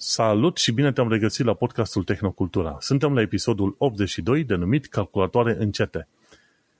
[0.00, 2.76] Salut și bine te-am regăsit la podcastul Tehnocultura.
[2.80, 6.08] Suntem la episodul 82 denumit Calculatoare încete.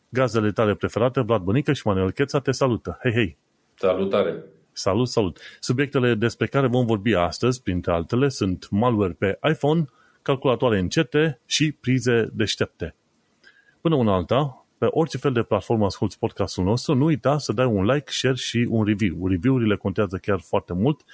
[0.09, 2.99] Gazele tale preferate, Vlad Bănică și Manuel Cheța te salută.
[3.03, 3.37] Hei, hei!
[3.74, 4.45] Salutare!
[4.73, 5.41] Salut, salut!
[5.60, 9.85] Subiectele despre care vom vorbi astăzi, printre altele, sunt malware pe iPhone,
[10.23, 12.95] calculatoare încete și prize deștepte.
[13.81, 17.66] Până una alta, pe orice fel de platformă asculti podcastul nostru, nu uita să dai
[17.66, 19.27] un like, share și un review.
[19.27, 21.05] Review-urile contează chiar foarte mult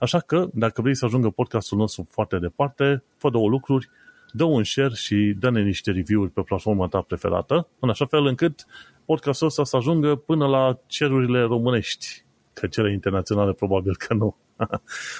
[0.00, 3.88] Așa că, dacă vrei să ajungă podcastul nostru foarte departe, fă două lucruri,
[4.32, 8.66] dă un share și dă-ne niște review-uri pe platforma ta preferată, în așa fel încât
[9.04, 14.36] podcastul ăsta să ajungă până la cerurile românești, că cele internaționale probabil că nu.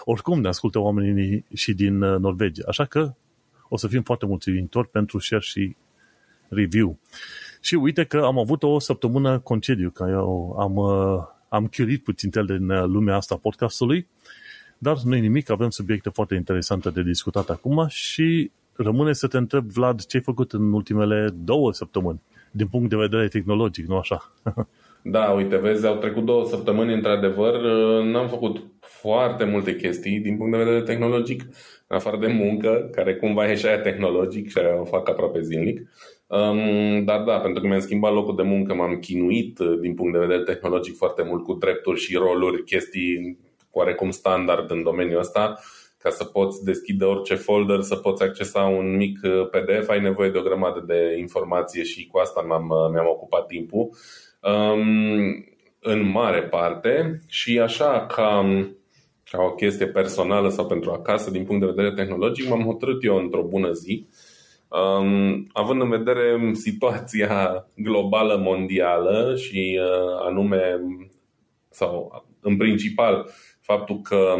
[0.04, 3.14] Oricum ne ascultă oamenii și din uh, Norvegia, așa că
[3.68, 5.76] o să fim foarte mulțumitori pentru share și
[6.48, 6.98] review.
[7.60, 12.30] Și uite că am avut o săptămână concediu, că eu am, uh, am chiurit puțin
[12.30, 14.09] din uh, lumea asta podcastului
[14.82, 19.37] dar nu e nimic, avem subiecte foarte interesante de discutat acum și rămâne să te
[19.37, 23.96] întreb, Vlad, ce ai făcut în ultimele două săptămâni, din punct de vedere tehnologic, nu
[23.96, 24.32] așa?
[25.02, 27.60] Da, uite, vezi, au trecut două săptămâni, într-adevăr,
[28.02, 31.42] n-am făcut foarte multe chestii din punct de vedere tehnologic,
[31.87, 35.40] în afară de muncă, care cumva e și aia tehnologic și aia o fac aproape
[35.40, 35.80] zilnic.
[36.26, 40.18] Um, dar da, pentru că mi-am schimbat locul de muncă, m-am chinuit din punct de
[40.18, 43.38] vedere tehnologic foarte mult cu drepturi și roluri, chestii
[43.71, 45.59] oarecum standard în domeniul ăsta.
[45.99, 50.30] Ca să poți deschide orice folder, să poți accesa un mic uh, PDF, ai nevoie
[50.30, 53.90] de o grămadă de informație și cu asta mi-am, uh, mi-am ocupat timpul.
[54.43, 55.45] Um,
[55.80, 58.45] în mare parte și așa ca,
[59.30, 63.16] ca o chestie personală sau pentru acasă, din punct de vedere tehnologic, m-am hotărât eu
[63.16, 64.06] într-o bună zi,
[64.69, 70.81] um, având în vedere situația globală mondială și uh, anume,
[71.71, 73.31] sau în principal,
[73.71, 74.37] faptul că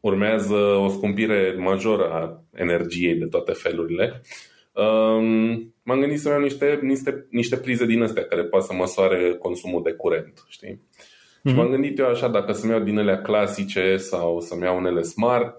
[0.00, 4.22] urmează o scumpire majoră a energiei de toate felurile,
[4.72, 9.36] um, m-am gândit să iau niște, niște, niște prize din astea care poate să măsoare
[9.38, 10.74] consumul de curent, știi?
[10.74, 11.50] Mm-hmm.
[11.50, 11.74] Și m-am mhm.
[11.74, 15.54] gândit eu așa, dacă să-mi iau din ele clasice sau să-mi iau unele smart,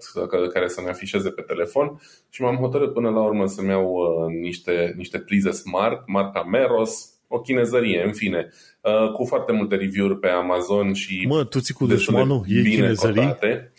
[0.52, 4.94] care să-mi afișeze pe telefon și m-am hotărât până la urmă să-mi iau uh, niște,
[4.96, 8.48] niște prize smart, marca Meros, o chinezărie, în fine,
[8.80, 12.74] uh, cu foarte multe review-uri pe Amazon și Mă, tu ții cu dușmanul, e bine
[12.74, 13.14] chinezării?
[13.14, 13.72] Cotate.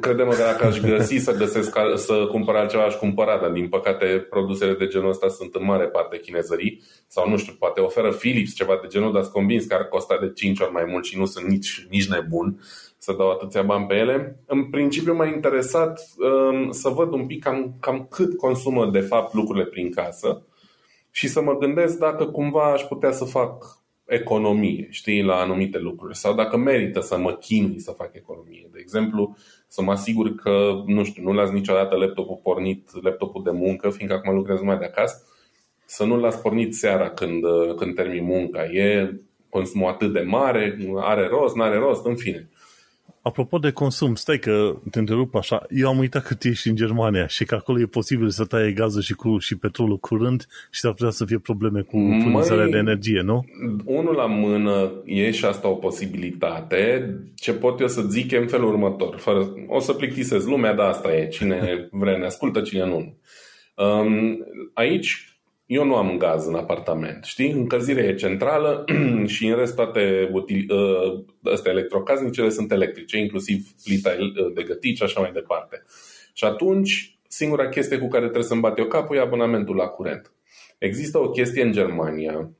[0.00, 4.06] Credem că dacă aș găsi să găsesc să cumpăr altceva, aș cumpăra, dar din păcate
[4.30, 8.54] produsele de genul ăsta sunt în mare parte chinezării sau nu știu, poate oferă Philips
[8.54, 11.18] ceva de genul, dar sunt convins că ar costa de 5 ori mai mult și
[11.18, 12.60] nu sunt nici, nici nebun
[12.98, 14.40] să dau atâția bani pe ele.
[14.46, 19.34] În principiu m-a interesat um, să văd un pic cam, cam cât consumă de fapt
[19.34, 20.46] lucrurile prin casă
[21.16, 23.64] și să mă gândesc dacă cumva aș putea să fac
[24.04, 28.68] economie, știi, la anumite lucruri sau dacă merită să mă chinui să fac economie.
[28.72, 33.50] De exemplu, să mă asigur că, nu știu, nu las niciodată laptopul pornit, laptopul de
[33.50, 35.22] muncă, fiindcă acum lucrez mai de acasă,
[35.84, 37.44] să nu las pornit seara când,
[37.76, 38.64] când termin munca.
[38.64, 39.14] E
[39.48, 42.48] consumul atât de mare, are rost, nu are rost, în fine.
[43.26, 47.26] Apropo de consum, stai că te întrerup așa, eu am uitat că ești în Germania
[47.26, 50.92] și că acolo e posibil să taie gazul și, cu, și petrolul curând și s-ar
[50.92, 53.44] putea să fie probleme cu furnizarea de energie, nu?
[53.84, 57.14] Unul la mână e și asta o posibilitate.
[57.34, 59.16] Ce pot eu să zic e în felul următor.
[59.16, 61.28] Fără, o să plictisez lumea, dar asta e.
[61.28, 61.60] Cine
[61.90, 63.16] vrea ne ascultă, cine nu.
[63.84, 64.38] Um,
[64.74, 65.35] aici
[65.66, 67.50] eu nu am gaz în apartament, știi?
[67.50, 68.84] Încălzirea e centrală
[69.34, 74.10] și în rest toate util, ă, astea electrocasnicele sunt electrice, inclusiv plita
[74.54, 75.82] de gătit și așa mai departe.
[76.32, 80.32] Și atunci, singura chestie cu care trebuie să-mi bat eu capul e abonamentul la curent.
[80.78, 82.50] Există o chestie în Germania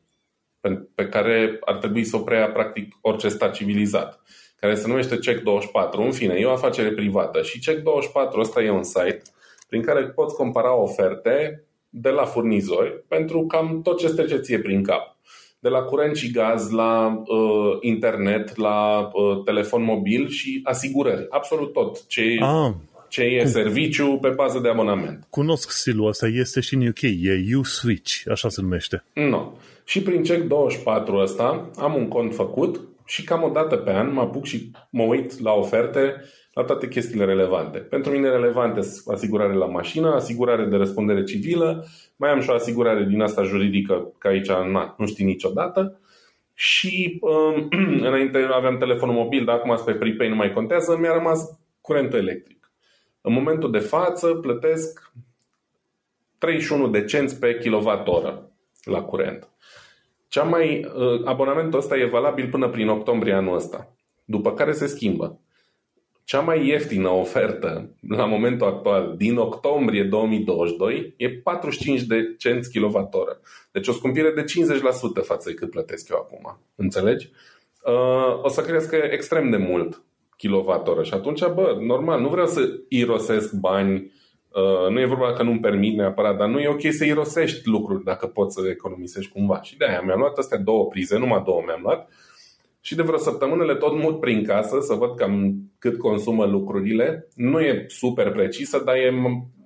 [0.95, 4.21] pe care ar trebui să o preia practic orice stat civilizat,
[4.57, 5.93] care se numește Check24.
[5.93, 9.23] În fine, e o afacere privată și Check24 ăsta e un site
[9.69, 14.83] prin care poți compara oferte de la furnizori pentru cam tot ce trece ție prin
[14.83, 15.17] cap.
[15.59, 21.27] De la curent și gaz, la uh, internet, la uh, telefon mobil și asigurări.
[21.31, 22.73] Absolut tot ce, ah,
[23.09, 23.49] ce e cu...
[23.49, 25.27] serviciu pe bază de abonament.
[25.31, 29.05] Cunosc stilul ăsta, este și în UK, e U-Switch, așa se numește.
[29.13, 29.29] Nu.
[29.29, 29.53] No.
[29.85, 34.21] Și prin Check24 ăsta am un cont făcut și cam o dată pe an mă
[34.21, 36.23] apuc și mă uit la oferte
[36.53, 37.79] la toate chestiile relevante.
[37.79, 41.87] Pentru mine relevante asigurare la mașină, asigurare de răspundere civilă,
[42.17, 46.01] mai am și o asigurare din asta juridică, că aici na, nu știi niciodată.
[46.55, 47.69] Și um,
[48.09, 52.71] înainte aveam telefonul mobil, dar acum pe prepay nu mai contează, mi-a rămas curentul electric.
[53.21, 55.13] În momentul de față plătesc
[56.39, 58.35] 31 de cenți pe kWh
[58.85, 59.49] la curent.
[60.29, 63.93] Cea mai, uh, abonamentul ăsta e valabil până prin octombrie anul ăsta,
[64.25, 65.41] după care se schimbă
[66.27, 73.03] cea mai ieftină ofertă la momentul actual din octombrie 2022 e 45 de cenți kWh.
[73.73, 74.45] Deci o scumpire de
[75.21, 76.59] 50% față de cât plătesc eu acum.
[76.75, 77.31] Înțelegi?
[77.85, 80.03] Uh, o să crească extrem de mult
[80.39, 84.26] kWh și atunci, bă, normal, nu vreau să irosesc bani Uh,
[84.91, 88.27] nu e vorba că nu-mi permit neapărat, dar nu e ok să irosești lucruri dacă
[88.27, 89.63] poți să economisești cumva.
[89.63, 92.09] Și de aia mi-am luat astea două prize, numai două mi-am luat,
[92.81, 97.29] și de vreo săptămână le tot mut prin casă să văd cam cât consumă lucrurile.
[97.35, 99.11] Nu e super precisă, dar e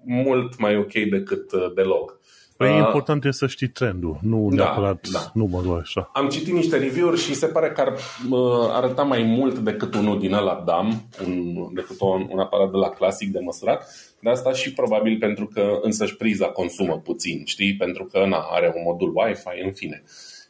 [0.04, 2.19] mult mai ok decât uh, deloc.
[2.60, 5.30] Păi uh, important e să știi trendul, nu da, neapărat da.
[5.34, 6.10] numărul așa.
[6.12, 7.88] Am citit niște review-uri și se pare că ar
[8.30, 12.76] uh, arăta mai mult decât unul din ăla DAM, un, decât un, un aparat de
[12.76, 13.86] la clasic de măsurat,
[14.20, 17.76] de asta și probabil pentru că însăși priza consumă puțin, știi?
[17.76, 20.02] Pentru că na, are un modul Wi-Fi, în fine.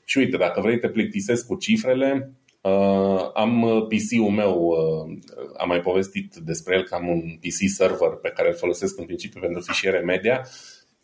[0.04, 5.18] Și uite, dacă vrei te plictisesc cu cifrele, Uh, am uh, PC-ul meu, uh,
[5.56, 9.04] am mai povestit despre el că am un PC server pe care îl folosesc în
[9.04, 10.46] principiu pentru fișiere media.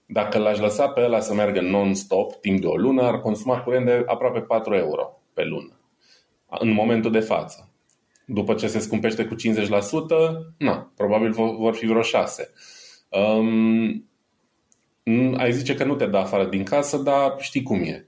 [0.06, 3.86] Dacă l-aș lăsa pe ăla să meargă non-stop timp de o lună, ar consuma curent
[3.86, 5.80] de aproape 4 euro pe lună.
[6.48, 7.70] În momentul de față.
[8.26, 9.38] După ce se scumpește cu 50%,
[10.58, 12.52] na, probabil vor fi vreo 6.
[13.08, 14.08] Um,
[15.36, 18.06] ai zice că nu te dă afară din casă, dar știi cum e.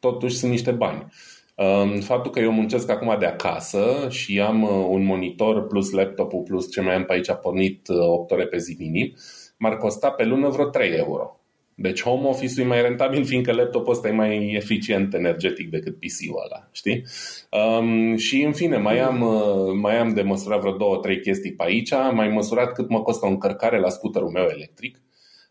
[0.00, 1.06] Totuși sunt niște bani.
[1.54, 6.42] Um, faptul că eu muncesc acum de acasă și am uh, un monitor plus laptopul
[6.42, 9.14] plus ce mai am pe aici pornit 8 uh, ore pe zi minim,
[9.60, 11.40] m-ar costa pe lună vreo 3 euro.
[11.74, 16.42] Deci home office-ul e mai rentabil fiindcă laptopul ăsta e mai eficient energetic decât PC-ul
[16.44, 17.04] ăla, știi?
[17.50, 21.52] Um, și în fine, mai am, uh, mai am de măsurat vreo două, trei chestii
[21.52, 21.92] pe aici.
[21.92, 25.02] Am mai măsurat cât mă costă o încărcare la scooterul meu electric,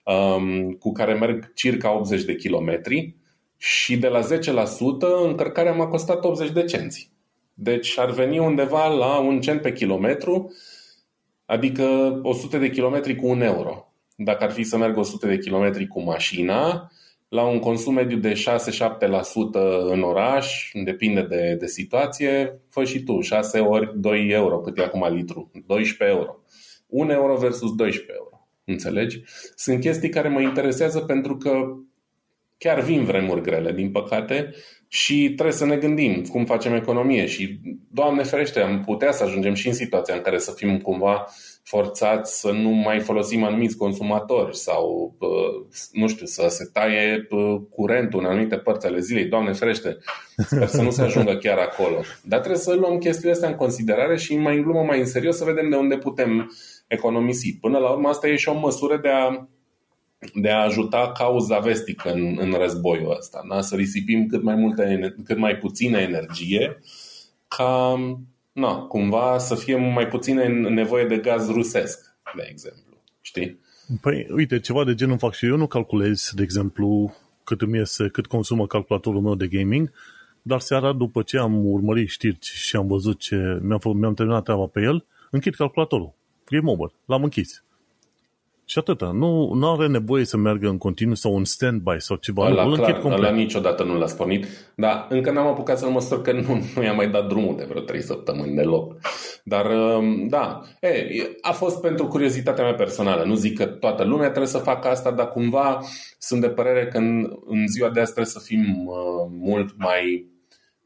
[0.03, 3.15] um, cu care merg circa 80 de kilometri
[3.57, 7.11] și de la 10% încărcarea m-a costat 80 de cenți.
[7.53, 10.53] Deci ar veni undeva la un cent pe kilometru,
[11.45, 13.83] adică 100 de kilometri cu un euro
[14.21, 16.91] dacă ar fi să merg 100 de kilometri cu mașina,
[17.29, 18.35] la un consum mediu de 6-7%
[19.89, 24.83] în oraș, depinde de, de situație, fă și tu, 6 ori 2 euro, cât e
[24.83, 26.39] acum litru, 12 euro.
[26.87, 28.47] 1 euro versus 12 euro.
[28.63, 29.21] Înțelegi?
[29.55, 31.75] Sunt chestii care mă interesează pentru că
[32.57, 34.53] chiar vin vremuri grele, din păcate,
[34.87, 37.59] și trebuie să ne gândim cum facem economie și,
[37.91, 41.25] Doamne ferește, am putea să ajungem și în situația în care să fim cumva
[41.69, 45.15] forțați să nu mai folosim anumiți consumatori sau,
[45.91, 47.27] nu știu, să se taie
[47.69, 49.25] curentul în anumite părți ale zilei.
[49.25, 49.97] Doamne ferește,
[50.37, 52.01] sper să nu se ajungă chiar acolo.
[52.23, 55.37] Dar trebuie să luăm chestiile astea în considerare și mai în glumă, mai în serios,
[55.37, 56.51] să vedem de unde putem
[56.87, 57.57] economisi.
[57.61, 59.47] Până la urmă, asta e și o măsură de a
[60.33, 63.61] de a ajuta cauza vestică în, în războiul ăsta, da?
[63.61, 66.79] să risipim cât mai, multe, cât mai puțină energie
[67.47, 67.95] ca
[68.51, 73.01] na, cumva să fie mai puțină nevoie de gaz rusesc, de exemplu.
[73.21, 73.59] Știi?
[74.01, 78.09] Păi, uite, ceva de genul fac și eu, nu calculez, de exemplu, cât îmi iese,
[78.09, 79.91] cât consumă calculatorul meu de gaming,
[80.41, 84.65] dar seara, după ce am urmărit știri și am văzut ce mi-am, mi-am terminat treaba
[84.65, 86.13] pe el, închid calculatorul.
[86.45, 86.91] Game over.
[87.05, 87.63] L-am închis.
[88.69, 89.11] Și atâta.
[89.13, 92.45] Nu, nu are nevoie să meargă în continuu sau un stand-by sau ceva.
[92.45, 94.45] Ăla, nu, clar, ăla niciodată nu l-a spornit.
[94.75, 97.81] Dar încă n-am apucat să-l măsor că nu, nu i-am mai dat drumul de vreo
[97.81, 98.95] 3 săptămâni deloc.
[99.43, 101.07] Dar, um, da, e,
[101.41, 103.23] a fost pentru curiozitatea mea personală.
[103.23, 105.79] Nu zic că toată lumea trebuie să facă asta, dar cumva
[106.17, 110.25] sunt de părere că în, în ziua de azi trebuie să fim uh, mult mai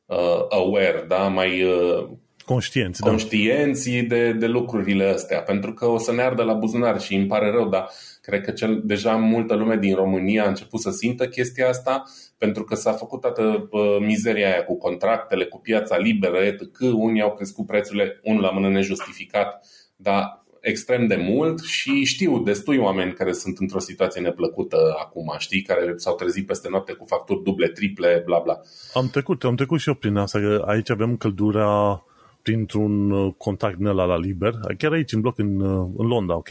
[0.05, 1.27] uh, aware, da?
[1.27, 2.09] mai uh,
[2.45, 3.09] conștienți, da.
[3.09, 4.15] conștienți da.
[4.15, 7.51] de, de lucrurile astea, pentru că o să ne ardă la buzunar și îmi pare
[7.51, 7.89] rău, dar
[8.21, 12.03] cred că cel, deja multă lume din România a început să simtă chestia asta,
[12.37, 16.79] pentru că s-a făcut toată uh, mizeria aia cu contractele, cu piața liberă, etc.
[16.93, 22.77] Unii au crescut prețurile, unul la mână nejustificat, dar extrem de mult și știu destui
[22.77, 27.43] oameni care sunt într-o situație neplăcută acum, știi, care s-au trezit peste noapte cu facturi
[27.43, 28.59] duble, triple, bla bla.
[28.93, 32.03] Am trecut, am trecut și eu prin asta, că aici avem căldura
[32.43, 36.35] printr-un uh, contact din ăla la liber, chiar aici în bloc în, uh, în Londra,
[36.35, 36.49] ok?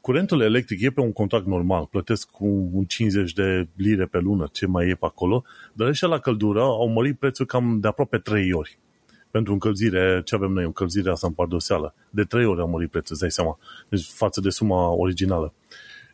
[0.00, 4.48] Curentul electric e pe un contract normal, plătesc cu un 50 de lire pe lună,
[4.52, 8.18] ce mai e pe acolo, dar ăștia la căldură au mărit prețul cam de aproape
[8.18, 8.78] 3 ori.
[9.30, 13.10] Pentru încălzire, ce avem noi, încălzirea asta în pardoseală, de 3 ori au mărit prețul,
[13.10, 15.52] îți dai seama, deci față de suma originală.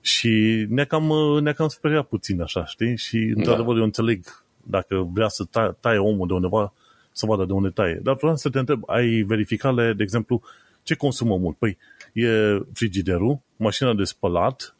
[0.00, 2.96] Și ne-a cam, uh, ne-a cam speriat puțin așa, știi?
[2.96, 3.78] Și într-adevăr da.
[3.78, 4.24] eu înțeleg
[4.62, 6.72] dacă vrea să taie, taie omul de undeva,
[7.20, 8.00] să vadă de unde taie.
[8.02, 10.42] Dar vreau să te întreb, ai verificale, de exemplu,
[10.82, 11.56] ce consumă mult?
[11.56, 11.78] Păi,
[12.12, 12.28] e
[12.72, 14.76] frigiderul, mașina de spălat,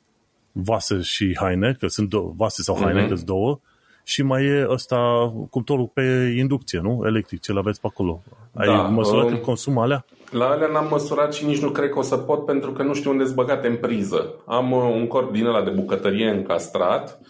[0.52, 3.08] vase și haine, că sunt două, vase sau haine, mm-hmm.
[3.08, 3.60] că două,
[4.04, 7.02] și mai e ăsta cuptorul pe inducție, nu?
[7.04, 8.22] Electric, ce aveți pe acolo.
[8.54, 10.04] Ai da, măsurat um, consumul alea?
[10.30, 12.94] La alea n-am măsurat și nici nu cred că o să pot pentru că nu
[12.94, 14.34] știu unde sunt băgate în priză.
[14.46, 17.26] Am uh, un corp din ăla de bucătărie încastrat uh,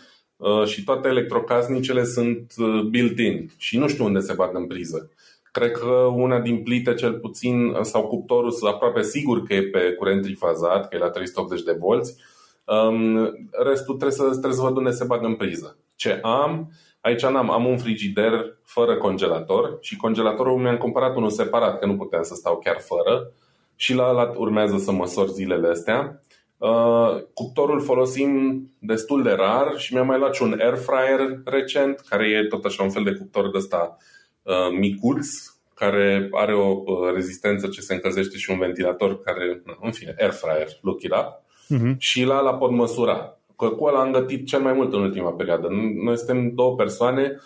[0.65, 5.11] și toate electrocasnicele sunt uh, built-in și nu știu unde se bagă în priză.
[5.53, 9.93] Cred că una din plite cel puțin sau cuptorul sunt aproape sigur că e pe
[9.99, 12.17] curent trifazat, că e la 380 de volți.
[12.65, 13.17] Um,
[13.65, 15.77] restul trebuie să, trebuie să văd unde se bagă în priză.
[15.97, 21.79] Ce am, aici n-am, am un frigider fără congelator și congelatorul mi-am cumpărat unul separat,
[21.79, 23.33] că nu puteam să stau chiar fără
[23.77, 26.23] și la ăla urmează să măsor zilele astea.
[26.61, 32.01] Uh, cuptorul folosim destul de rar și mi-am mai luat și un air fryer recent,
[32.09, 33.97] care e tot așa un fel de cuptor de ăsta
[34.43, 35.27] uh, micuț,
[35.75, 40.31] care are o uh, rezistență ce se încălzește și un ventilator care, în fine, air
[40.31, 41.43] fryer, look it up.
[41.77, 41.97] Uh-huh.
[41.99, 43.37] Și la la pot măsura.
[43.57, 45.69] Că cu ăla am gătit cel mai mult în ultima perioadă.
[46.05, 47.39] Noi suntem două persoane, um,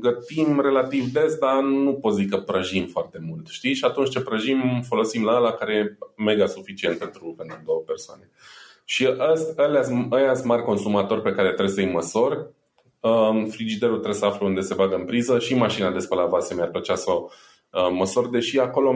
[0.00, 3.46] gătim relativ des, dar nu pot zic că prăjim foarte mult.
[3.46, 3.74] Știi?
[3.74, 8.30] Și atunci ce prăjim, folosim la ăla care e mega suficient pentru, pentru două persoane.
[8.84, 9.08] Și
[10.10, 12.54] ăia sunt mari consumatori pe care trebuie să-i măsor.
[13.00, 16.54] Um, frigiderul trebuie să aflu unde se bagă în priză și mașina de spălat vase
[16.54, 17.28] mi-ar plăcea să o
[17.72, 18.90] uh, măsor, deși acolo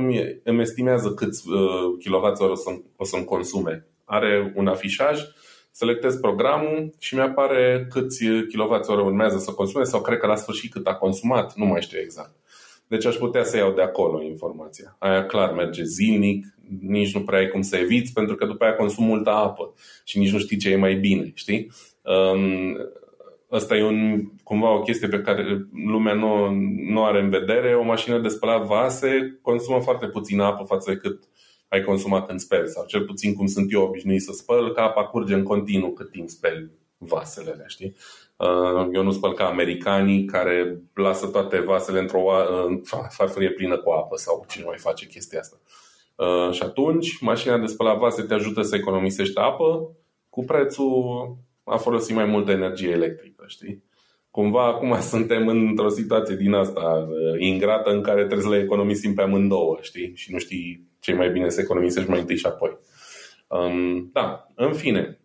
[0.44, 1.58] îmi estimează câți uh,
[2.04, 3.86] kWh o, să, o să-mi consume.
[4.04, 5.20] Are un afișaj
[5.70, 10.86] selectez programul și mi-apare câți kWh urmează să consume sau cred că la sfârșit cât
[10.86, 12.34] a consumat, nu mai știu exact.
[12.86, 14.96] Deci aș putea să iau de acolo informația.
[14.98, 16.46] Aia clar merge zilnic,
[16.80, 19.74] nici nu prea ai cum să eviți pentru că după aia consum multă apă
[20.04, 21.72] și nici nu știi ce e mai bine, știi?
[22.02, 22.76] Um,
[23.50, 26.50] Asta e un, cumva o chestie pe care lumea nu,
[26.92, 27.74] nu are în vedere.
[27.74, 31.22] O mașină de spălat vase consumă foarte puțină apă față de cât
[31.70, 35.04] ai consumat când speli sau cel puțin cum sunt eu obișnuit să spăl, că apa
[35.04, 37.96] curge în continuu cât timp speli vasele alea, știi?
[38.36, 42.22] Uh, eu nu spăl ca americanii care lasă toate vasele într-o
[43.08, 45.56] farfurie plină cu apă sau cine mai face chestia asta.
[46.16, 49.96] Uh, și atunci, mașina de spălat vase te ajută să economisești apă
[50.28, 53.82] cu prețul a folosi mai multă energie electrică, știi?
[54.30, 59.14] Cumva acum suntem într-o situație din asta uh, ingrată în care trebuie să le economisim
[59.14, 60.12] pe amândouă, știi?
[60.14, 62.78] Și nu știi ce mai bine să economisești mai întâi și apoi.
[63.48, 65.20] Um, da, în fine,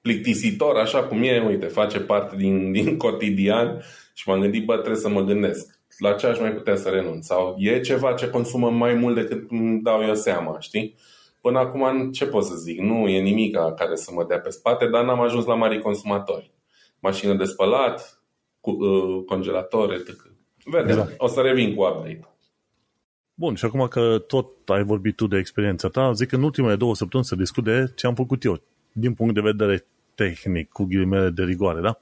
[0.00, 3.82] plictisitor, așa cum e, uite, face parte din, din cotidian
[4.14, 7.26] și m-am gândit, bă, trebuie să mă gândesc la ce aș mai putea să renunț
[7.26, 10.96] sau e ceva ce consumă mai mult decât îmi dau eu seama, știi?
[11.40, 12.78] Până acum, ce pot să zic?
[12.78, 16.52] Nu e nimic care să mă dea pe spate, dar n-am ajuns la mari consumatori.
[16.98, 18.22] Mașină de spălat,
[18.60, 20.32] cu, uh, congelator, etc.
[20.64, 21.14] Vedem, exact.
[21.16, 22.33] o să revin cu update.
[23.34, 26.76] Bun, și acum că tot ai vorbit tu de experiența ta, zic că în ultimele
[26.76, 28.62] două săptămâni să discut de ce am făcut eu,
[28.92, 31.98] din punct de vedere tehnic, cu ghilimele de rigoare, da?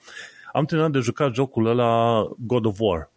[0.53, 3.11] Am terminat de jucat jocul ăla God of War.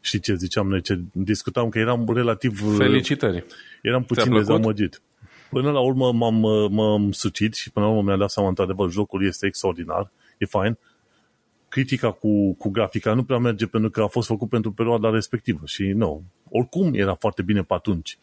[0.00, 2.76] Și ce ziceam noi, ce discutam, că eram relativ...
[2.76, 3.44] Felicitări!
[3.82, 5.02] Eram puțin dezamăgit.
[5.50, 6.34] Până la urmă m-am,
[6.72, 10.78] m-am sucit și până la urmă mi-am dat seama, într-adevăr, jocul este extraordinar, e fain.
[11.72, 15.60] Critica cu, cu grafica nu prea merge pentru că a fost făcut pentru perioada respectivă
[15.64, 18.18] și nu, oricum era foarte bine pe atunci.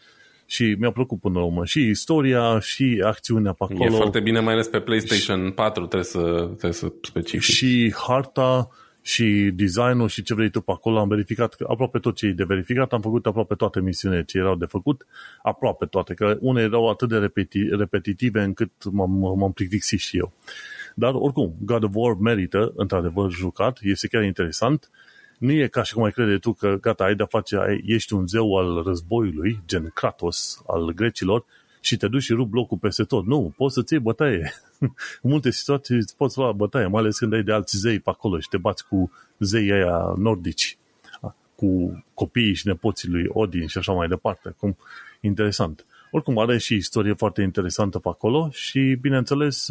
[0.45, 1.65] Și mi-a plăcut până la urmă.
[1.65, 3.83] Și istoria, și acțiunea pe acolo.
[3.83, 7.41] E foarte bine, mai ales pe PlayStation și, 4, trebuie să, trebuie să specific.
[7.41, 8.69] Și harta,
[9.01, 10.99] și designul și ce vrei tu pe acolo.
[10.99, 12.93] Am verificat aproape tot ce e de verificat.
[12.93, 15.05] Am făcut aproape toate misiunile ce erau de făcut.
[15.41, 20.33] Aproape toate, că unele erau atât de repeti- repetitive încât m-am, m-am plictisit și eu.
[20.99, 23.79] Dar oricum, God of War merită, într-adevăr, jucat.
[23.81, 24.89] Este chiar interesant.
[25.37, 28.13] Nu e ca și cum ai crede tu că gata, ai de-a face, ai, ești
[28.13, 31.45] un zeu al războiului, gen Kratos al grecilor,
[31.81, 33.25] și te duci și rup blocul peste tot.
[33.25, 34.53] Nu, poți să-ți iei bătaie.
[34.79, 34.89] în
[35.31, 38.39] multe situații îți poți lua bătaie, mai ales când ai de alți zei pe acolo
[38.39, 40.77] și te bați cu zei aia nordici,
[41.55, 44.55] cu copiii și nepoții lui Odin și așa mai departe.
[44.57, 44.77] Cum
[45.21, 45.85] interesant.
[46.11, 49.67] Oricum are și istorie foarte interesantă pe acolo și, bineînțeles,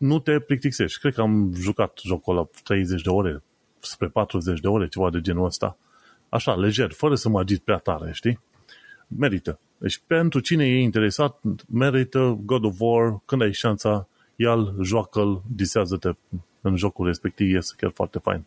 [0.00, 1.00] nu te plictisești.
[1.00, 3.42] Cred că am jucat jocul la 30 de ore,
[3.80, 5.76] spre 40 de ore, ceva de genul ăsta.
[6.28, 8.40] Așa, lejer, fără să mă agit prea tare, știi?
[9.06, 9.58] Merită.
[9.78, 16.10] Deci pentru cine e interesat, merită God of War, când ai șansa, ia-l, joacă-l, disează-te
[16.60, 18.44] în jocul respectiv, este chiar foarte fain.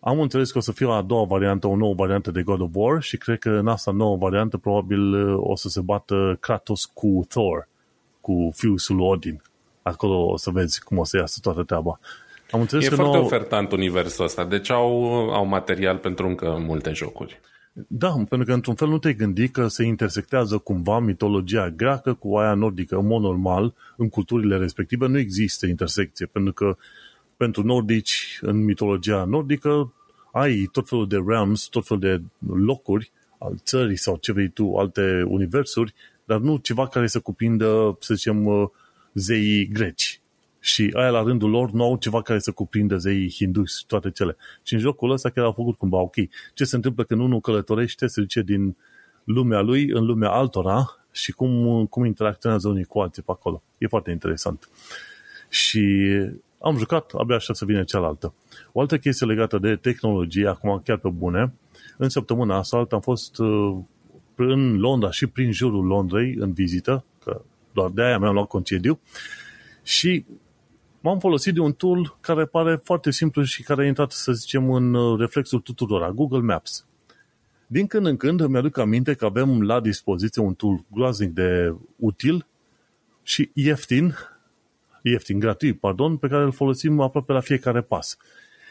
[0.00, 2.70] Am înțeles că o să fie a doua variantă, o nouă variantă de God of
[2.72, 7.24] War și cred că în asta nouă variantă probabil o să se bată Kratos cu
[7.28, 7.68] Thor,
[8.20, 9.42] cu fiul lui Odin
[9.84, 12.00] acolo o să vezi cum o să iasă toată treaba.
[12.50, 13.24] Am înțeles e că foarte nou...
[13.24, 17.40] ofertant universul ăsta, deci au, au material pentru încă multe jocuri.
[17.88, 22.36] Da, pentru că într-un fel nu te gândi că se intersectează cumva mitologia greacă cu
[22.36, 22.96] aia nordică.
[22.96, 26.76] În mod normal, în culturile respective nu există intersecție, pentru că
[27.36, 29.92] pentru nordici, în mitologia nordică,
[30.32, 32.22] ai tot felul de realms, tot felul de
[32.54, 37.96] locuri al țării sau ce vrei tu, alte universuri, dar nu ceva care să cuprindă,
[38.00, 38.68] să zicem, uh,
[39.14, 40.20] zeii greci.
[40.60, 44.36] Și aia la rândul lor nu au ceva care să cuprindă zeii hindus, toate cele.
[44.62, 46.14] Și în jocul ăsta chiar au făcut cumva ok.
[46.54, 48.76] Ce se întâmplă când unul călătorește, se duce din
[49.24, 53.62] lumea lui în lumea altora și cum, cum interacționează unii cu alții pe acolo.
[53.78, 54.68] E foarte interesant.
[55.48, 56.08] Și
[56.58, 58.34] am jucat, abia așa să vină cealaltă.
[58.72, 61.54] O altă chestie legată de tehnologie, acum chiar pe bune,
[61.96, 63.76] în săptămâna asta am fost uh,
[64.34, 67.40] în Londra și prin jurul Londrei în vizită, că
[67.74, 69.00] doar de aia mi-am luat concediu,
[69.82, 70.24] și
[71.00, 74.72] m-am folosit de un tool care pare foarte simplu și care a intrat, să zicem,
[74.72, 76.86] în uh, reflexul tuturor, Google Maps.
[77.66, 81.74] Din când în când îmi aduc aminte că avem la dispoziție un tool groaznic de
[81.96, 82.46] util
[83.22, 84.14] și ieftin,
[85.02, 88.16] ieftin, gratuit, pardon, pe care îl folosim aproape la fiecare pas.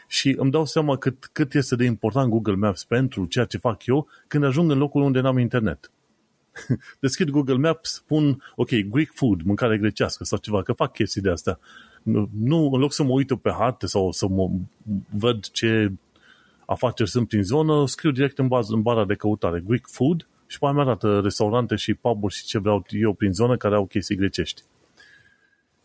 [0.08, 3.86] Și îmi dau seama cât, cât este de important Google Maps pentru ceea ce fac
[3.86, 5.90] eu când ajung în locul unde n-am internet.
[7.00, 11.30] Deschid Google Maps, spun, ok, Greek food, mâncare grecească sau ceva, că fac chestii de
[11.30, 11.58] astea.
[12.38, 14.50] Nu, în loc să mă uit pe hartă sau să mă
[15.10, 15.92] văd ce
[16.66, 20.58] afaceri sunt prin zonă, scriu direct în, bază, în bara de căutare Greek food și
[20.60, 24.62] mai arată restaurante și pub și ce vreau eu prin zonă care au chestii grecești.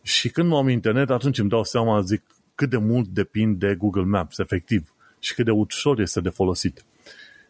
[0.02, 2.22] Și când nu am internet, atunci îmi dau seama, zic,
[2.54, 6.84] cât de mult depind de Google Maps, efectiv, și cât de ușor este de folosit.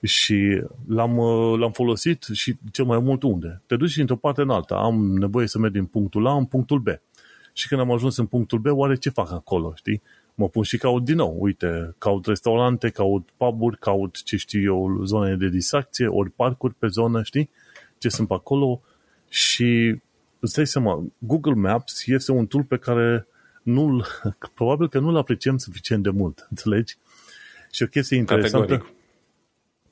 [0.03, 1.17] Și l-am,
[1.59, 3.63] l-am folosit și cel mai mult unde?
[3.67, 4.75] Te duci într-o parte în alta.
[4.75, 6.89] Am nevoie să merg din punctul A în punctul B.
[7.53, 10.03] Și când am ajuns în punctul B, oare ce fac acolo, știi?
[10.35, 11.37] Mă pun și caut din nou.
[11.39, 16.87] Uite, caut restaurante, caut puburi, caut, ce știu eu, zone de distracție, ori parcuri pe
[16.87, 17.51] zonă, știi?
[17.99, 18.83] Ce sunt pe acolo.
[19.29, 20.01] Și
[20.39, 23.27] îți dai seama, Google Maps este un tool pe care
[23.63, 24.05] nu
[24.55, 26.97] probabil că nu-l apreciem suficient de mult, înțelegi?
[27.71, 28.67] Și o chestie interesantă.
[28.67, 28.99] Categoric.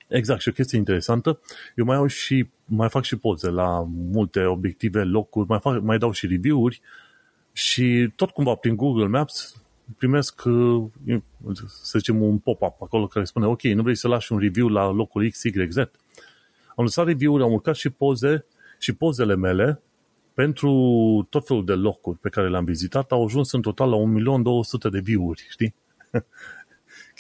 [0.09, 1.41] Exact, și o chestie interesantă,
[1.75, 5.99] eu mai, au și, mai fac și poze la multe obiective, locuri, mai, fac, mai
[5.99, 6.81] dau și review-uri
[7.53, 9.63] și tot cumva prin Google Maps
[9.97, 10.85] primesc, uh,
[11.67, 14.91] să zicem, un pop-up acolo care spune, ok, nu vrei să lași un review la
[14.91, 15.77] locul X, Y, Z.
[15.77, 18.45] Am lăsat review-uri, am urcat și poze
[18.79, 19.81] și pozele mele
[20.35, 20.73] pentru
[21.31, 25.01] tot felul de locuri pe care le-am vizitat au ajuns în total la 1.200.000 de
[25.01, 25.75] view-uri, știi?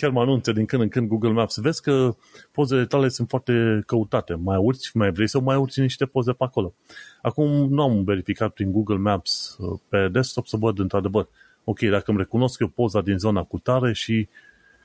[0.01, 1.57] Chiar mă anunțe din când în când Google Maps.
[1.57, 2.15] Vezi că
[2.53, 4.35] pozele tale sunt foarte căutate.
[4.35, 6.75] Mai urci, mai vrei să mai urci niște poze pe acolo.
[7.23, 11.29] Acum nu am verificat prin Google Maps uh, pe desktop să văd într-adevăr.
[11.65, 14.29] Ok, dacă îmi recunosc eu poza din zona cu tare și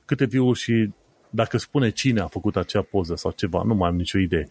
[0.04, 0.90] câte view-uri și
[1.30, 4.48] dacă spune cine a făcut acea poză sau ceva, nu mai am nicio idee.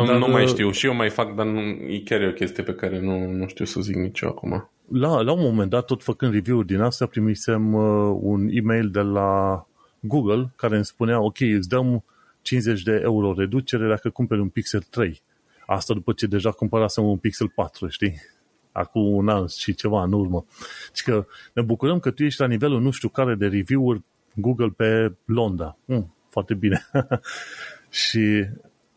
[0.00, 0.70] Um, dar, nu mai uh, știu.
[0.70, 3.46] Și eu mai fac, dar nu, e chiar e o chestie pe care nu, nu
[3.46, 4.70] știu să zic nici eu acum.
[4.92, 9.00] La, la un moment dat, tot făcând review-uri din astea, primisem uh, un e-mail de
[9.00, 9.66] la
[10.06, 12.04] Google care îmi spunea, ok, îți dăm
[12.42, 15.22] 50 de euro reducere dacă cumperi un Pixel 3.
[15.66, 18.14] Asta după ce deja cumpărasem un Pixel 4, știi?
[18.72, 20.44] Acum un an și ceva în urmă.
[20.94, 24.02] Și că ne bucurăm că tu ești la nivelul nu știu care de review-uri
[24.34, 25.76] Google pe Londra.
[25.84, 26.86] Mm, foarte bine.
[28.02, 28.44] și,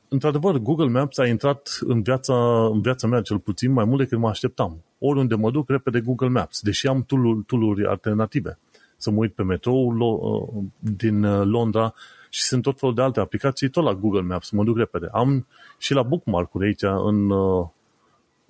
[0.07, 4.17] într-adevăr, Google Maps a intrat în viața, în viața mea cel puțin mai mult decât
[4.17, 4.83] mă așteptam.
[4.99, 7.03] Oriunde mă duc, repede Google Maps, deși am
[7.45, 8.59] tool-uri alternative.
[9.01, 11.93] Să mă uit pe metrou uh, din uh, Londra
[12.29, 15.09] și sunt tot felul de alte aplicații tot la Google Maps, mă duc repede.
[15.11, 17.67] Am și la bookmark-uri aici în, uh,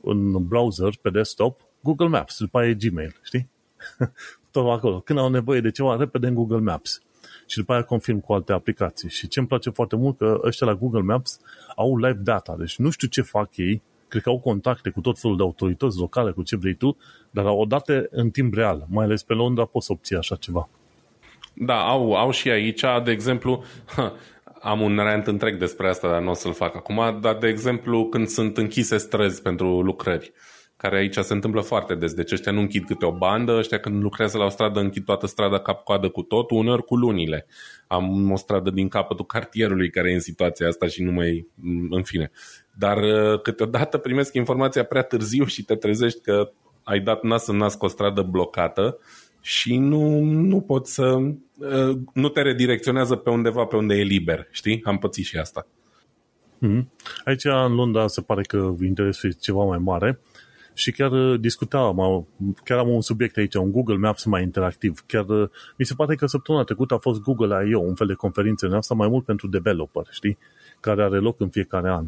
[0.04, 3.50] în browser, pe desktop, Google Maps, după aia e Gmail, știi?
[4.52, 5.00] tot acolo.
[5.00, 7.02] Când au nevoie de ceva, repede în Google Maps
[7.46, 9.10] și după aia confirm cu alte aplicații.
[9.10, 11.40] Și ce îmi place foarte mult că ăștia la Google Maps
[11.76, 15.20] au live data, deci nu știu ce fac ei, cred că au contacte cu tot
[15.20, 16.98] felul de autorități locale, cu ce vrei tu,
[17.32, 20.70] dar au date în timp real, mai ales pe Londra poți să obții așa ceva.
[21.54, 23.64] Da, au, au și aici, de exemplu,
[24.62, 28.06] am un rant întreg despre asta, dar nu o să-l fac acum, dar de exemplu
[28.06, 30.32] când sunt închise străzi pentru lucrări.
[30.34, 32.14] Uh, care aici se întâmplă foarte des.
[32.14, 35.28] Deci ăștia nu închid câte o bandă, ăștia când lucrează la o stradă închid toată
[35.28, 37.46] strada cap-coadă cu tot, uneori cu lunile.
[37.88, 41.48] Am o stradă din capătul cartierului care e în situația asta și nu mai...
[41.90, 42.32] în fine.
[42.74, 46.52] Dar uh, câteodată primesc informația prea târziu și te trezești că
[46.84, 48.98] ai dat nas în nas cu o stradă blocată
[49.42, 51.06] și nu, nu poți să...
[51.14, 54.82] Uh, nu te redirecționează pe undeva pe unde e liber, știi?
[54.84, 55.68] Am pățit și asta.
[56.68, 56.86] Mm-hmm.
[57.26, 60.20] Aici în Londra se pare că interesul e ceva mai mare
[60.80, 62.28] și chiar uh, discutam,
[62.64, 65.04] chiar am un subiect aici, un Google Maps mai interactiv.
[65.08, 68.14] Chiar uh, mi se pare că săptămâna trecută a fost Google I.O., un fel de
[68.14, 70.38] conferință în asta mai mult pentru developer, știi?
[70.80, 72.06] Care are loc în fiecare an.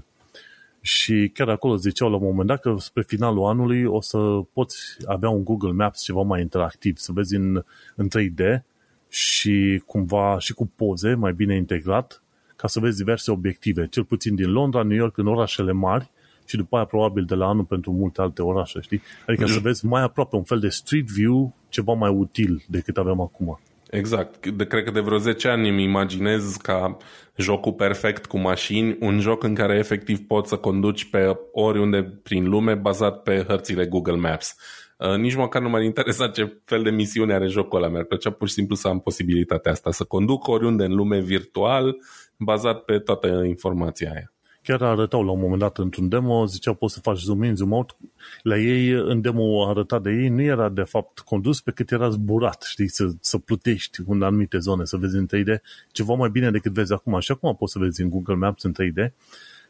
[0.81, 4.17] Și chiar acolo ziceau la un moment dat că spre finalul anului o să
[4.53, 7.63] poți avea un Google Maps ceva mai interactiv, să vezi în,
[7.95, 8.63] în 3D
[9.10, 12.23] și cumva și cu poze mai bine integrat
[12.55, 16.12] ca să vezi diverse obiective, cel puțin din Londra, New York, în orașele mari
[16.45, 19.01] și după aia probabil de la anul pentru multe alte orașe, știi?
[19.27, 23.21] Adică să vezi mai aproape un fel de street view ceva mai util decât avem
[23.21, 23.60] acum.
[23.91, 24.47] Exact.
[24.47, 26.97] De, cred că de vreo 10 ani îmi imaginez ca
[27.36, 32.49] jocul perfect cu mașini, un joc în care efectiv poți să conduci pe oriunde prin
[32.49, 34.56] lume bazat pe hărțile Google Maps.
[34.97, 37.91] Uh, nici măcar nu m-ar interesa ce fel de misiune are jocul ăla.
[37.91, 41.95] Mi-ar plăcea pur și simplu să am posibilitatea asta, să conduc oriunde în lume virtual,
[42.38, 44.32] bazat pe toată informația aia.
[44.63, 47.71] Chiar arătau la un moment dat într-un demo, ziceau poți să faci zoom in, zoom
[47.71, 47.95] out.
[48.41, 52.10] La ei, în demo arătat de ei, nu era de fapt condus pe cât era
[52.10, 56.52] zburat, știi, să, să plutești în anumite zone, să vezi în 3D ceva mai bine
[56.52, 57.19] decât vezi acum.
[57.19, 59.12] Și acum poți să vezi în Google Maps în 3D,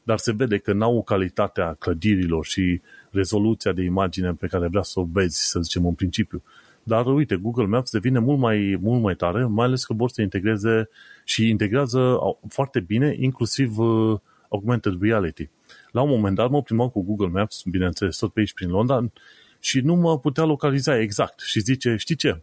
[0.03, 4.99] dar se vede că n-au calitatea clădirilor și rezoluția de imagine pe care vrea să
[4.99, 6.43] o vezi, să zicem, în principiu.
[6.83, 10.21] Dar uite, Google Maps devine mult mai, mult mai tare, mai ales că vor să
[10.21, 10.89] integreze
[11.23, 14.19] și integrează foarte bine, inclusiv uh,
[14.51, 15.49] augmented reality.
[15.91, 19.11] La un moment dat mă plimbam cu Google Maps, bineînțeles, tot pe aici prin Londra,
[19.59, 21.39] și nu mă putea localiza exact.
[21.39, 22.41] Și zice, știi ce?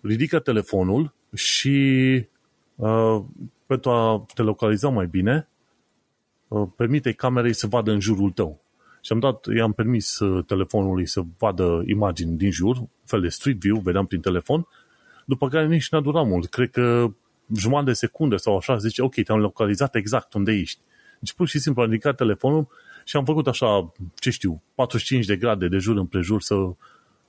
[0.00, 1.78] Ridică telefonul și
[2.74, 3.20] uh,
[3.66, 5.48] pentru a te localiza mai bine,
[6.48, 8.60] uh, permite camerei să vadă în jurul tău.
[9.00, 13.28] Și am dat, i-am permis uh, telefonului să vadă imagini din jur, un fel de
[13.28, 14.66] street view, vedeam prin telefon,
[15.24, 16.48] după care nici n-a durat mult.
[16.50, 17.12] Cred că
[17.56, 20.80] jumătate de secundă sau așa, zice, ok, te-am localizat exact unde ești.
[21.22, 22.68] Deci pur și simplu am ridicat telefonul
[23.04, 26.54] și am făcut așa, ce știu, 45 de grade de jur împrejur să,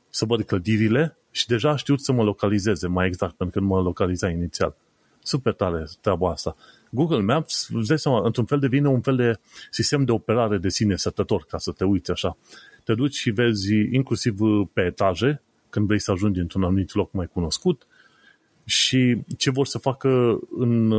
[0.09, 3.71] să văd clădirile și deja a știut să mă localizeze mai exact pentru că nu
[3.71, 4.75] mă localiza inițial.
[5.23, 6.55] Super tare treaba asta.
[6.89, 10.69] Google Maps, îți dai seama, într-un fel devine un fel de sistem de operare de
[10.69, 12.37] sine sătător, ca să te uiți așa.
[12.83, 14.37] Te duci și vezi inclusiv
[14.73, 17.87] pe etaje, când vrei să ajungi într-un anumit loc mai cunoscut,
[18.65, 20.91] și ce vor să facă în,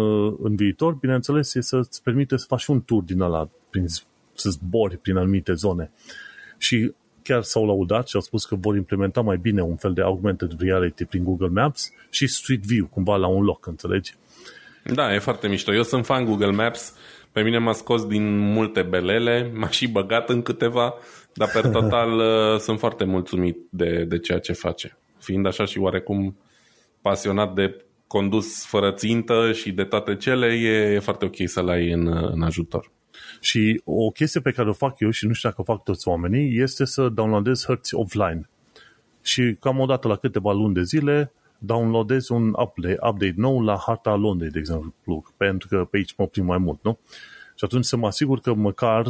[0.43, 3.87] în viitor, bineînțeles, e să-ți permite să faci un tur din ăla, prin,
[4.35, 5.91] să zbori prin anumite zone.
[6.59, 10.03] Și chiar s-au laudat și au spus că vor implementa mai bine un fel de
[10.03, 14.15] augmented reality prin Google Maps și Street View, cumva la un loc, înțelegi?
[14.85, 15.75] Da, e foarte mișto.
[15.75, 16.95] Eu sunt fan Google Maps,
[17.33, 20.95] pe mine m-a scos din multe belele, m-a și băgat în câteva,
[21.33, 22.19] dar pe total
[22.53, 24.97] uh, sunt foarte mulțumit de, de ceea ce face.
[25.19, 26.37] Fiind așa și oarecum
[27.09, 31.91] pasionat de condus fără țintă și de toate cele, e, e foarte ok să-l ai
[31.91, 32.91] în, în ajutor.
[33.41, 36.09] Și o chestie pe care o fac eu și nu știu dacă o fac toți
[36.09, 38.49] oamenii este să downloadez hărți offline.
[39.23, 43.83] Și cam o dată la câteva luni de zile downloadez un update, update nou la
[43.87, 46.99] harta Londrei, de exemplu, pentru că pe aici mă oprim mai mult, nu?
[47.55, 49.07] Și atunci să mă asigur că măcar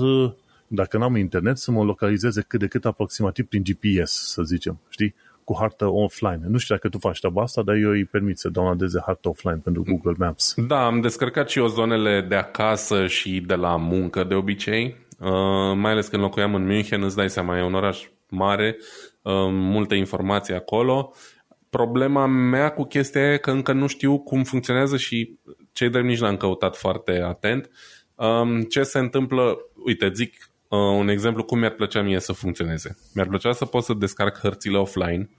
[0.66, 5.14] dacă n-am internet, să mă localizeze cât de cât aproximativ prin GPS, să zicem, știi?
[5.44, 6.40] Cu hartă offline.
[6.48, 9.60] Nu știu dacă tu faci treaba asta, dar eu îi permit să downloadeze hartă offline
[9.64, 10.54] pentru Google Maps.
[10.56, 15.76] Da, am descărcat și eu zonele de acasă și de la muncă de obicei, uh,
[15.76, 18.76] mai ales când locuiam în München, îți dai seama, e un oraș mare,
[19.22, 21.12] uh, multe informații acolo.
[21.70, 25.38] Problema mea cu chestia e că încă nu știu cum funcționează și
[25.72, 27.70] cei de nici l-am căutat foarte atent.
[28.14, 32.96] Um, ce se întâmplă, uite, zic Uh, un exemplu cum mi-ar plăcea mie să funcționeze.
[33.14, 35.30] Mi-ar plăcea să pot să descarc hărțile offline,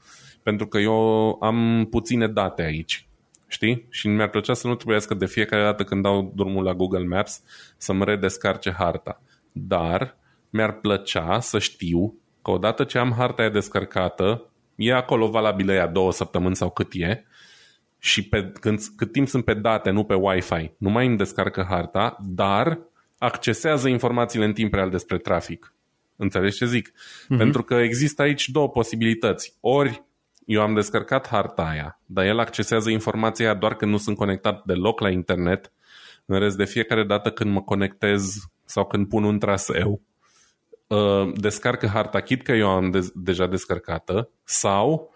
[0.43, 3.08] pentru că eu am puține date aici.
[3.48, 3.86] Știi?
[3.89, 7.41] Și mi-ar plăcea să nu trebuiască de fiecare dată când dau drumul la Google Maps
[7.78, 9.21] să-mi redescarce harta.
[9.52, 10.17] Dar
[10.50, 15.88] mi-ar plăcea să știu că odată ce am harta aia descărcată, e acolo valabilă ea
[15.88, 17.26] două săptămâni sau cât e,
[18.00, 21.65] și pe, când, cât timp sunt pe date, nu pe Wi-Fi, nu mai îmi descarcă
[21.69, 22.80] harta, dar
[23.17, 25.73] accesează informațiile în timp real despre trafic.
[26.15, 26.89] Înțelegi ce zic?
[26.89, 27.38] Uh-huh.
[27.38, 29.58] Pentru că există aici două posibilități.
[29.60, 30.04] Ori
[30.45, 34.99] eu am descărcat harta aia, dar el accesează informația doar când nu sunt conectat deloc
[34.99, 35.71] la internet,
[36.25, 40.01] în rest de fiecare dată când mă conectez sau când pun un traseu,
[40.88, 45.14] uh, descarcă harta chit că eu am deja descărcată sau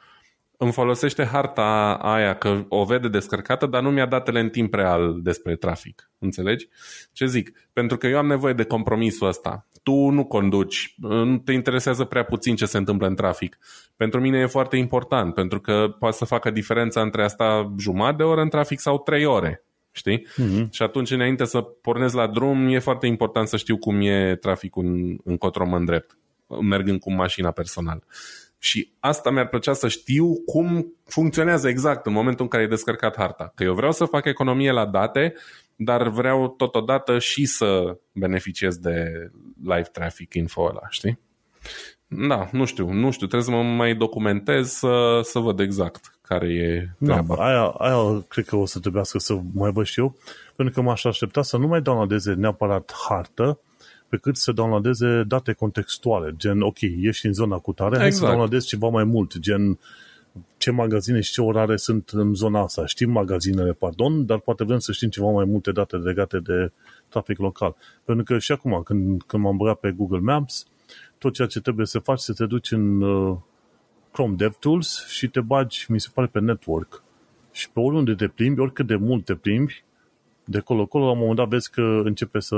[0.62, 5.20] îmi folosește harta aia că o vede descărcată, dar nu mi-a datele în timp real
[5.22, 6.12] despre trafic.
[6.18, 6.68] Înțelegi?
[7.12, 7.52] Ce zic?
[7.74, 9.68] Pentru că eu am nevoie de compromisul ăsta.
[9.84, 13.58] Tu nu conduci, nu te interesează prea puțin ce se întâmplă în trafic.
[13.96, 18.24] Pentru mine e foarte important, pentru că poate să facă diferența între asta jumătate de
[18.24, 19.64] oră în trafic sau trei ore.
[19.92, 20.28] Știi?
[20.28, 20.70] Mm-hmm.
[20.72, 24.86] Și atunci, înainte să pornesc la drum, e foarte important să știu cum e traficul
[24.86, 26.18] în, încotro mă îndrept,
[26.62, 28.04] mergând cu mașina personal.
[28.60, 33.16] Și asta mi-ar plăcea să știu cum funcționează exact în momentul în care e descărcat
[33.18, 33.52] harta.
[33.56, 35.34] Că eu vreau să fac economie la date,
[35.76, 39.32] dar vreau totodată și să beneficiez de
[39.64, 41.20] live traffic info ăla, știi?
[42.08, 46.48] Da, nu știu, nu știu, trebuie să mă mai documentez să, să văd exact care
[46.54, 47.36] e da, treaba.
[47.36, 50.16] Da, aia, aia cred că o să trebuiască să mai văd și eu,
[50.56, 53.60] pentru că m-aș aștepta să nu mai downloadeze neapărat hartă,
[54.10, 58.02] pe cât să downloadeze date contextuale, gen, ok, ești în zona cu tare, exact.
[58.02, 58.32] hai să exact.
[58.32, 59.80] downloadezi ceva mai mult, gen
[60.58, 62.86] ce magazine și ce orare sunt în zona asta.
[62.86, 66.72] Știm magazinele, pardon, dar poate vrem să știm ceva mai multe date legate de
[67.10, 67.76] trafic local.
[68.04, 70.68] Pentru că și acum, când, când m-am băgat pe Google Maps,
[71.18, 73.38] tot ceea ce trebuie să faci, să te duci în uh,
[74.12, 77.04] Chrome DevTools și te bagi, mi se pare, pe network.
[77.52, 79.84] Și pe oriunde te plimbi, oricât de mult te plimbi,
[80.46, 82.56] de colo-colo, la un moment dat vezi că începe să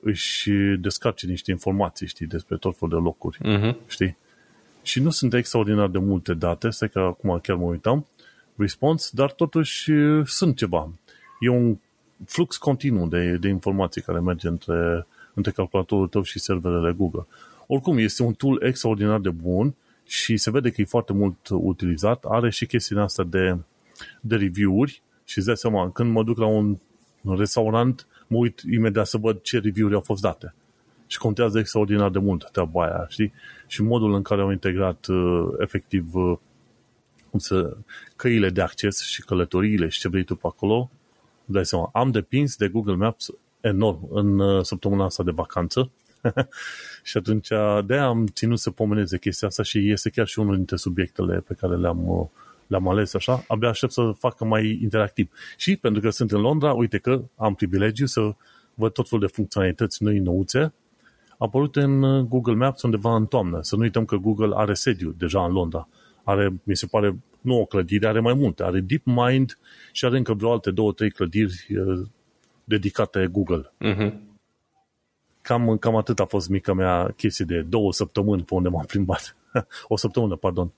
[0.00, 3.74] își descarce niște informații, știi, despre tot felul de locuri, uh-huh.
[3.86, 4.16] știi?
[4.82, 8.06] Și nu sunt extraordinar de multe date, stai că acum chiar mă uitam,
[8.56, 9.92] response, dar totuși
[10.24, 10.92] sunt ceva.
[11.40, 11.78] E un
[12.26, 17.26] flux continuu de, de informații care merge între, între calculatorul tău și serverele Google.
[17.66, 19.74] Oricum, este un tool extraordinar de bun
[20.06, 22.24] și se vede că e foarte mult utilizat.
[22.24, 23.56] Are și chestiunea asta de,
[24.20, 26.78] de review-uri și îți dai seama, când mă duc la un
[27.22, 30.54] restaurant, mă uit imediat să văd ce review-uri au fost date.
[31.06, 33.32] Și contează extraordinar de mult treaba aia, știi?
[33.66, 36.38] Și modul în care au integrat uh, efectiv uh,
[37.36, 37.76] să,
[38.16, 40.90] căile de acces și călătoriile și ce vrei tu pe acolo,
[41.44, 45.90] dai seama, am depins de Google Maps enorm în uh, săptămâna asta de vacanță
[47.02, 47.48] și atunci
[47.86, 51.54] de am ținut să pomeneze chestia asta și este chiar și unul dintre subiectele pe
[51.54, 52.26] care le-am, uh,
[52.70, 55.30] le-am ales așa, abia aștept să facă mai interactiv.
[55.56, 58.34] Și pentru că sunt în Londra, uite că am privilegiu să
[58.74, 60.72] văd tot felul de funcționalități noi nouțe
[61.40, 63.58] apărut în uh, Google Maps undeva în toamnă.
[63.62, 65.88] Să nu uităm că Google are sediu deja în Londra.
[66.24, 68.62] Are, mi se pare, nu o clădire, are mai multe.
[68.62, 69.58] Are DeepMind
[69.92, 72.06] și are încă vreo alte două, trei clădiri uh,
[72.64, 73.72] dedicate Google.
[73.84, 74.12] Uh-huh.
[75.42, 79.36] Cam, cam atât a fost mica mea chestie de două săptămâni pe unde m-am plimbat.
[79.88, 80.72] o săptămână, pardon.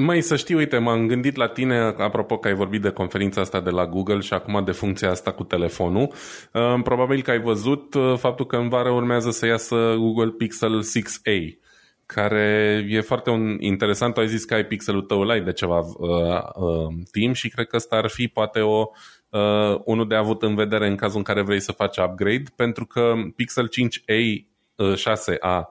[0.00, 3.60] Mai să știi, uite, m-am gândit la tine, apropo că ai vorbit de conferința asta
[3.60, 6.12] de la Google și acum de funcția asta cu telefonul.
[6.52, 10.82] Uh, probabil că ai văzut uh, faptul că în vară urmează să iasă Google Pixel
[10.82, 11.58] 6a,
[12.06, 14.14] care e foarte un, interesant.
[14.14, 17.66] Tu ai zis că ai pixelul tău ăla de ceva uh, uh, timp și cred
[17.66, 18.90] că ăsta ar fi poate o,
[19.28, 22.86] uh, unul de avut în vedere în cazul în care vrei să faci upgrade, pentru
[22.86, 24.46] că Pixel 5a
[24.94, 25.62] 6A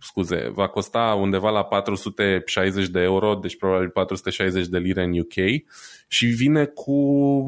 [0.00, 5.62] scuze, va costa undeva la 460 de euro, deci probabil 460 de lire în UK
[6.08, 6.92] și vine cu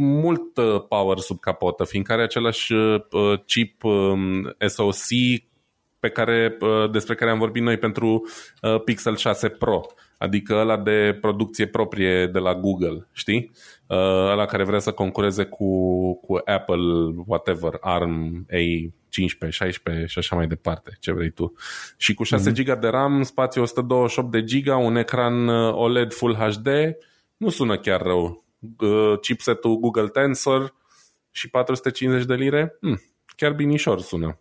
[0.00, 0.42] mult
[0.88, 3.02] power sub capotă, fiindcă are același uh,
[3.46, 5.08] chip um, SoC
[6.00, 8.28] pe care, uh, despre care am vorbit noi pentru
[8.62, 9.86] uh, Pixel 6 Pro,
[10.18, 13.50] adică ăla de producție proprie de la Google, știi?
[14.30, 15.66] Ăla care vrea să concureze cu,
[16.14, 21.52] cu Apple, whatever, ARM, A 15, 16 și așa mai departe, ce vrei tu.
[21.96, 22.54] Și cu 6 mm-hmm.
[22.54, 26.68] GB de RAM, spațiu 128 de GB, un ecran uh, OLED Full HD,
[27.36, 28.44] nu sună chiar rău.
[28.78, 30.74] Uh, chipsetul Google Tensor
[31.30, 33.00] și 450 de lire, hmm,
[33.36, 34.38] chiar binișor sună.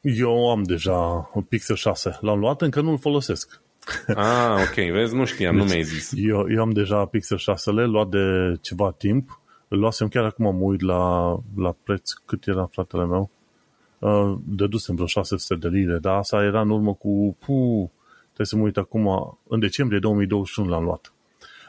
[0.00, 2.18] Eu am deja un Pixel 6.
[2.20, 3.60] L-am luat, încă nu-l folosesc.
[4.06, 6.12] Ah, ok, vezi, nu știam, deci, nu mi-ai zis.
[6.16, 9.40] Eu, eu am deja Pixel 6 le luat de ceva timp.
[9.68, 13.30] Îl luasem chiar acum, mă uit la, la preț, cât era fratele meu.
[13.98, 17.90] Uh, dădusem vreo 600 de lire, dar asta era în urmă cu, pu,
[18.24, 21.12] trebuie să mă uit acum, în decembrie 2021 l-am luat.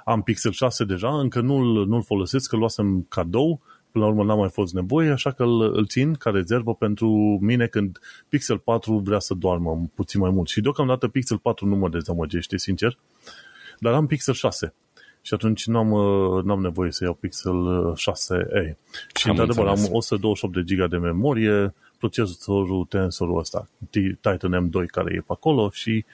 [0.06, 3.62] Am Pixel 6 deja, încă nu-l, nu-l folosesc, că luasem cadou,
[3.92, 7.38] până la urmă n-a mai fost nevoie, așa că îl, îl țin ca rezervă pentru
[7.42, 8.00] mine când
[8.30, 10.48] Pixel 4 vrea să doarmă puțin mai mult.
[10.48, 12.98] Și deocamdată Pixel 4 nu mă dezamăgește, sincer,
[13.80, 14.74] dar am Pixel 6
[15.22, 18.76] și atunci n-am, uh, n-am nevoie să iau Pixel 6a.
[19.16, 25.14] Și am într-adevăr am 128 de giga de memorie, procesorul tensorul ăsta, Titan M2 care
[25.14, 26.06] e pe acolo și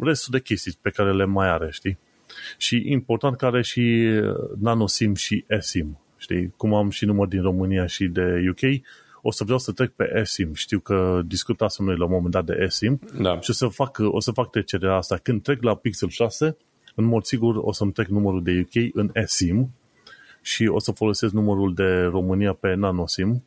[0.00, 1.98] restul de chestii pe care le mai are, știi?
[2.56, 4.06] Și important că are și
[4.58, 6.52] NanoSIM și eSIM, știi?
[6.56, 8.82] Cum am și număr din România și de UK,
[9.22, 10.54] o să vreau să trec pe eSIM.
[10.54, 13.40] Știu că discutasem noi la un moment dat de eSIM da.
[13.40, 15.16] și o să fac, o să fac trecerea asta.
[15.22, 16.56] Când trec la Pixel 6,
[16.94, 19.70] în mod sigur o să-mi trec numărul de UK în eSIM
[20.42, 23.44] și o să folosesc numărul de România pe NanoSIM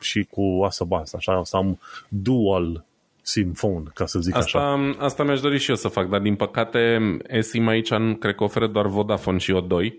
[0.00, 2.84] și cu asta basta, așa, o să am dual
[3.22, 4.94] SIM phone, ca să zic asta, așa.
[4.98, 8.66] Asta mi-aș dori și eu să fac, dar din păcate eSIM aici cred că oferă
[8.66, 9.92] doar Vodafone și O2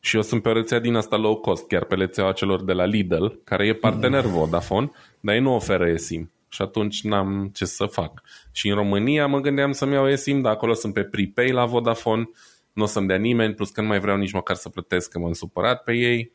[0.00, 2.72] și eu sunt pe o rețea din asta low cost, chiar pe rețeaua celor de
[2.72, 4.30] la Lidl, care e partener mm.
[4.30, 8.22] Vodafone, dar ei nu oferă eSIM și atunci n-am ce să fac.
[8.52, 12.30] Și în România mă gândeam să-mi iau eSIM, dar acolo sunt pe prepay la Vodafone,
[12.72, 15.18] nu o să-mi dea nimeni, plus că nu mai vreau nici măcar să plătesc că
[15.18, 16.32] m-am supărat pe ei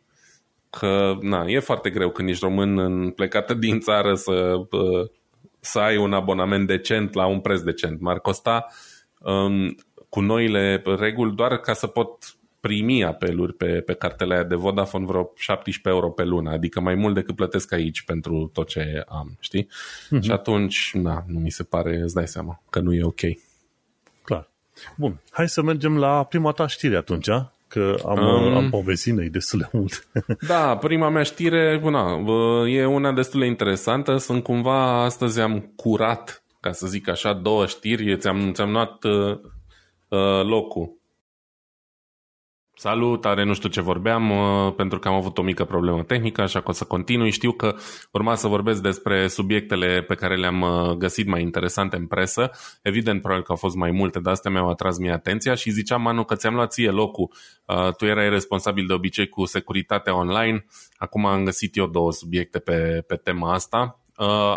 [0.70, 4.54] că na, e foarte greu când ești român în plecată din țară să,
[5.60, 8.00] să ai un abonament decent la un preț decent.
[8.00, 8.68] M-ar costa
[9.20, 9.76] um,
[10.10, 15.32] cu noile reguli doar ca să pot primi apeluri pe, pe cartela de Vodafone vreo
[15.36, 19.68] 17 euro pe lună, adică mai mult decât plătesc aici pentru tot ce am, știi?
[19.68, 20.22] Uh-huh.
[20.22, 23.20] Și atunci, na, nu mi se pare, îți dai seama, că nu e ok.
[24.24, 24.50] Clar.
[24.98, 27.30] Bun, hai să mergem la prima ta știre atunci,
[27.68, 30.08] că am, um, am povestit noi destul de mult.
[30.48, 32.24] da, prima mea știre, na,
[32.68, 34.18] e una destul de interesantă.
[34.18, 38.18] Sunt cumva, astăzi am curat, ca să zic așa, două știri.
[38.18, 39.40] Ți-am, ți-am luat uh,
[40.08, 40.95] uh, locul.
[42.78, 46.42] Salut, are nu știu ce vorbeam, uh, pentru că am avut o mică problemă tehnică,
[46.42, 47.32] așa că o să continui.
[47.32, 47.76] Știu că
[48.12, 52.50] urma să vorbesc despre subiectele pe care le-am uh, găsit mai interesante în presă.
[52.82, 56.02] Evident, probabil că au fost mai multe, dar astea mi-au atras mie atenția și ziceam,
[56.02, 57.32] Manu, că ți-am luat ție locul.
[57.66, 60.66] Uh, tu erai responsabil de obicei cu securitatea online.
[60.98, 64.00] Acum am găsit eu două subiecte pe, pe tema asta.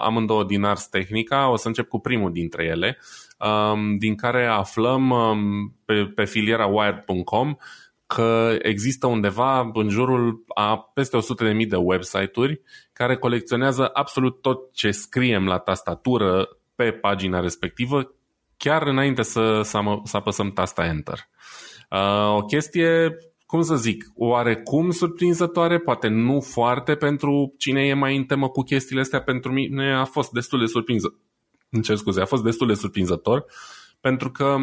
[0.02, 1.50] Amândouă din Ars Technica.
[1.50, 2.98] O să încep cu primul dintre ele,
[3.38, 7.56] um, din care aflăm um, pe, pe filiera wired.com
[8.14, 12.60] că există undeva în jurul a peste 100.000 de website-uri
[12.92, 18.14] care colecționează absolut tot ce scriem la tastatură pe pagina respectivă,
[18.56, 21.18] chiar înainte să, să, să apăsăm tasta Enter.
[21.90, 23.16] Uh, o chestie,
[23.46, 28.62] cum să zic, oarecum surprinzătoare, poate nu foarte pentru cine e mai în temă cu
[28.62, 31.18] chestiile astea, pentru mine a fost destul de surprinzător.
[31.70, 33.44] Îmi cer scuze, a fost destul de surprinzător,
[34.00, 34.56] pentru că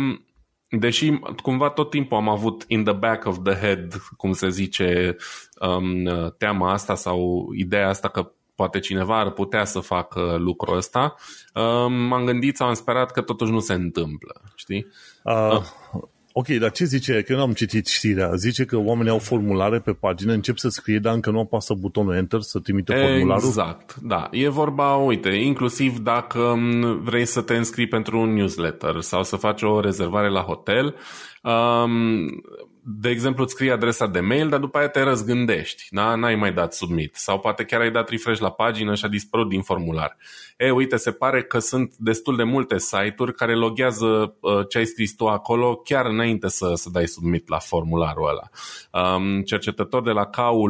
[0.79, 5.15] deși cumva tot timpul am avut in the back of the head, cum se zice,
[5.59, 11.15] um, teama asta sau ideea asta că poate cineva ar putea să facă lucrul ăsta,
[11.53, 14.87] um, m-am gândit sau am sperat că totuși nu se întâmplă, știi?
[15.23, 15.57] Uh,
[15.91, 16.01] uh.
[16.37, 17.21] Ok, dar ce zice?
[17.21, 18.31] Că nu am citit știrea.
[18.35, 22.15] Zice că oamenii au formulare pe pagină, încep să scrie, dar încă nu apasă butonul
[22.15, 23.47] Enter să trimită formularul?
[23.47, 24.27] Exact, da.
[24.31, 26.55] E vorba, uite, inclusiv dacă
[27.03, 30.95] vrei să te înscrii pentru un newsletter sau să faci o rezervare la hotel,
[31.43, 32.43] um,
[32.87, 36.15] de exemplu, îți scrii adresa de mail, dar după aia te răzgândești, da?
[36.15, 37.15] n-ai mai dat submit.
[37.15, 40.17] Sau poate chiar ai dat refresh la pagină și a dispărut din formular.
[40.57, 44.85] E, uite, se pare că sunt destul de multe site-uri care loghează uh, ce ai
[44.85, 48.49] scris tu acolo chiar înainte să, să dai submit la formularul ăla.
[49.15, 50.67] Um, cercetător de la KU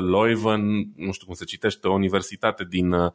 [0.00, 0.62] Leuven,
[0.96, 3.10] nu știu cum se citește, o universitate din uh,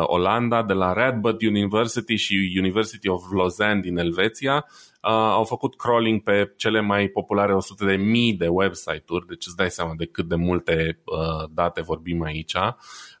[0.00, 6.22] Olanda, de la Radboud University și University of Lausanne din Elveția, uh, au făcut crawling
[6.22, 10.28] pe cele mai populare 100 de mii de website-uri, deci îți dai seama de cât
[10.28, 12.54] de multe uh, date vorbim aici.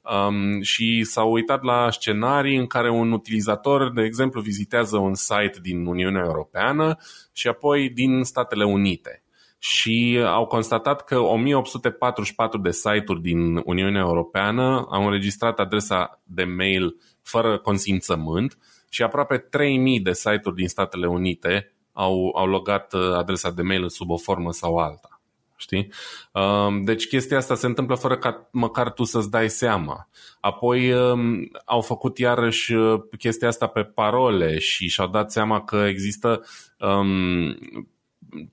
[0.02, 5.58] Um, și s-au uitat la scenarii în care un utilizator, de exemplu, vizitează un site
[5.62, 6.96] din Uniunea Europeană
[7.32, 9.24] și apoi din Statele Unite
[9.58, 16.96] și au constatat că 1844 de site-uri din Uniunea Europeană au înregistrat adresa de mail
[17.22, 23.50] fără consimțământ și aproape 3000 de site-uri din Statele Unite au, au logat uh, adresa
[23.50, 25.08] de mail sub o formă sau alta.
[25.56, 25.92] Știi?
[26.32, 30.08] Um, deci chestia asta se întâmplă fără ca măcar tu să-ți dai seama.
[30.40, 35.76] Apoi um, au făcut iarăși uh, chestia asta pe parole și și-au dat seama că
[35.76, 36.44] există
[36.78, 37.58] um,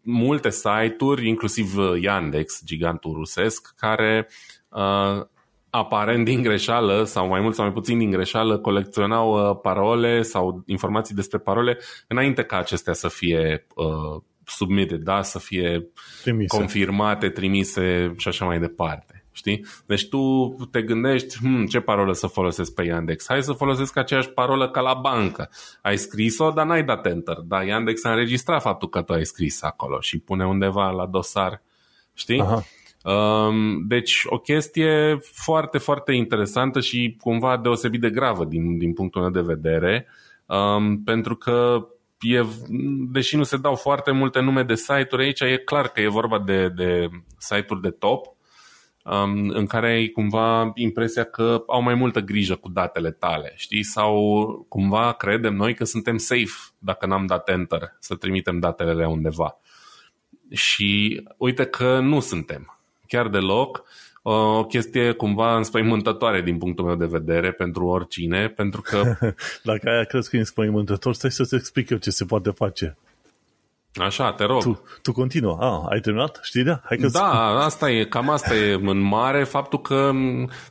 [0.01, 4.27] multe site-uri, inclusiv uh, Yandex, gigantul rusesc, care
[4.69, 5.25] uh,
[5.71, 10.63] aparent din greșeală sau mai mult sau mai puțin din greșeală colecționau uh, parole sau
[10.65, 15.21] informații despre parole înainte ca acestea să fie uh, submitted, da?
[15.21, 15.87] să fie
[16.21, 16.57] trimise.
[16.57, 19.15] confirmate, trimise și așa mai departe.
[19.33, 19.65] Știi?
[19.85, 23.25] Deci tu te gândești, hm, ce parolă să folosesc pe Yandex?
[23.27, 25.49] Hai să folosesc aceeași parolă ca la bancă.
[25.81, 27.37] Ai scris-o, dar n-ai dat enter.
[27.37, 31.61] Dar Yandex a înregistrat faptul că tu ai scris acolo și pune undeva la dosar.
[32.13, 32.39] Știi?
[32.39, 32.63] Aha.
[33.03, 39.21] Um, deci o chestie foarte, foarte interesantă și cumva deosebit de gravă din, din punctul
[39.21, 40.07] meu de vedere,
[40.45, 41.87] um, pentru că
[42.19, 42.45] e,
[43.11, 46.39] deși nu se dau foarte multe nume de site-uri aici, e clar că e vorba
[46.39, 48.25] de, de site-uri de top
[49.03, 53.83] um, în care ai cumva impresia că au mai multă grijă cu datele tale, știi?
[53.83, 59.57] Sau cumva credem noi că suntem safe dacă n-am dat enter să trimitem datele undeva.
[60.51, 62.80] Și uite că nu suntem
[63.11, 63.83] chiar deloc
[64.21, 69.15] o chestie cumva înspăimântătoare din punctul meu de vedere pentru oricine, pentru că...
[69.63, 72.97] Dacă aia crezi că e înspăimântător, stai să-ți explic eu ce se poate face.
[73.93, 74.61] Așa, te rog.
[74.61, 75.57] Tu, tu continuă.
[75.59, 76.81] Ah, ai terminat știrea?
[76.85, 77.29] Hai că da,
[77.63, 80.11] asta e, cam asta e în mare, faptul că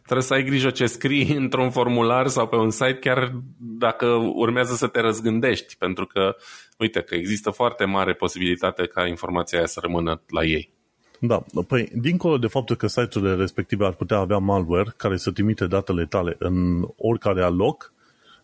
[0.03, 4.75] trebuie să ai grijă ce scrii într-un formular sau pe un site, chiar dacă urmează
[4.75, 6.37] să te răzgândești, pentru că,
[6.79, 10.80] uite, că există foarte mare posibilitate ca informația aia să rămână la ei.
[11.21, 15.67] Da, păi, dincolo de faptul că site-urile respective ar putea avea malware care să trimite
[15.67, 17.93] datele tale în oricare alt loc,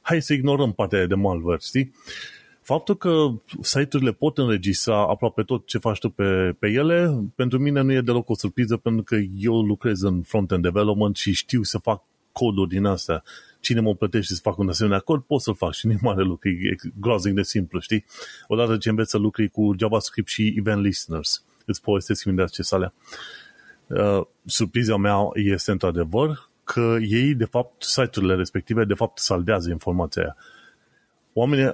[0.01, 1.93] hai să ignorăm partea de malware, știi?
[2.66, 3.27] faptul că
[3.61, 8.01] site-urile pot înregistra aproape tot ce faci tu pe, pe ele, pentru mine nu e
[8.01, 12.03] deloc o surpriză, pentru că eu lucrez în front-end development și știu să fac
[12.33, 13.22] coduri din astea.
[13.61, 16.22] Cine mă plătește să fac un asemenea cod, pot să-l fac și nu e mare
[16.22, 18.05] lucru, e groaznic de simplu, știi?
[18.49, 22.92] Odată ce înveți să lucri cu JavaScript și event listeners, îți povestesc imediat ce alea.
[23.86, 30.22] Uh, surpriza mea este într-adevăr că ei, de fapt, site-urile respective, de fapt, saldează informația
[30.22, 30.36] aia
[31.38, 31.70] oamenii,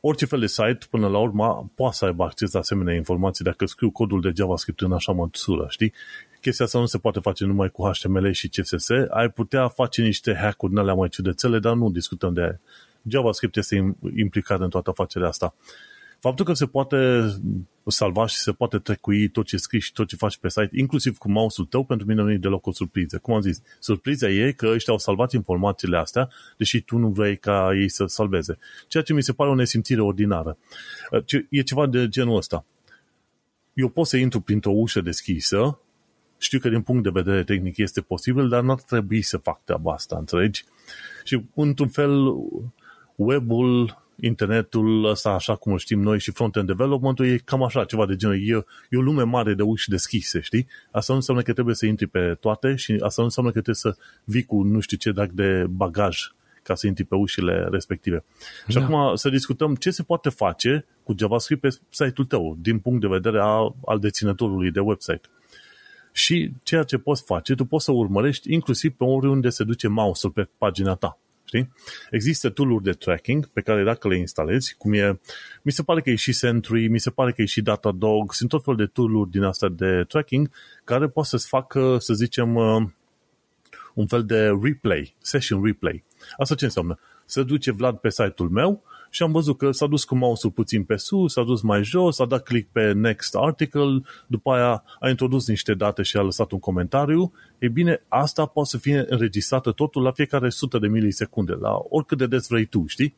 [0.00, 3.66] orice fel de site, până la urmă, poate să aibă acces la asemenea informații dacă
[3.66, 5.92] scriu codul de JavaScript în așa măsură, știi?
[6.40, 10.34] Chestia asta nu se poate face numai cu HTML și CSS, ai putea face niște
[10.34, 12.60] hack-uri în alea mai ciudățele, dar nu discutăm de aia.
[13.08, 15.54] JavaScript este implicat în toată afacerea asta.
[16.22, 17.28] Faptul că se poate
[17.86, 21.18] salva și se poate trecui tot ce scrii și tot ce faci pe site, inclusiv
[21.18, 23.18] cu mouse-ul tău, pentru mine nu e deloc o surpriză.
[23.18, 27.36] Cum am zis, surpriza e că ăștia au salvat informațiile astea, deși tu nu vrei
[27.36, 28.58] ca ei să salveze.
[28.88, 30.58] Ceea ce mi se pare o nesimțire ordinară.
[31.48, 32.64] E ceva de genul ăsta.
[33.72, 35.78] Eu pot să intru printr-o ușă deschisă,
[36.38, 39.92] știu că din punct de vedere tehnic este posibil, dar n-ar trebui să fac treaba
[39.92, 40.64] asta, înțelegi?
[41.24, 42.34] Și într-un fel,
[43.16, 48.06] webul internetul ăsta, așa cum îl știm noi, și front-end development-ul e cam așa, ceva
[48.06, 50.66] de genul, e, e o lume mare de uși deschise, știi?
[50.90, 53.94] Asta nu înseamnă că trebuie să intri pe toate și asta nu înseamnă că trebuie
[53.94, 56.18] să vii cu nu știu ce drag de bagaj
[56.62, 58.24] ca să intri pe ușile respective.
[58.66, 58.72] Da.
[58.72, 63.00] Și acum să discutăm ce se poate face cu JavaScript pe site-ul tău, din punct
[63.00, 65.28] de vedere a, al deținătorului de website.
[66.12, 70.32] Și ceea ce poți face, tu poți să urmărești inclusiv pe oriunde se duce mouse-ul
[70.32, 71.18] pe pagina ta.
[71.44, 71.72] Știi?
[72.10, 75.20] Există tool de tracking pe care dacă le instalezi, cum e,
[75.62, 78.48] mi se pare că e și Sentry, mi se pare că e și Datadog, sunt
[78.48, 80.50] tot fel de tool din asta de tracking
[80.84, 82.82] care poate să-ți facă, să zicem, uh,
[83.94, 86.04] un fel de replay, session replay.
[86.36, 86.98] Asta ce înseamnă?
[87.24, 88.82] Se duce Vlad pe site-ul meu
[89.14, 92.18] și am văzut că s-a dus cu mouse-ul puțin pe sus, s-a dus mai jos,
[92.18, 96.52] a dat click pe next article, după aia a introdus niște date și a lăsat
[96.52, 97.32] un comentariu.
[97.58, 102.18] E bine, asta poate să fie înregistrată totul la fiecare sută de milisecunde, la oricât
[102.18, 103.14] de des vrei tu, știi?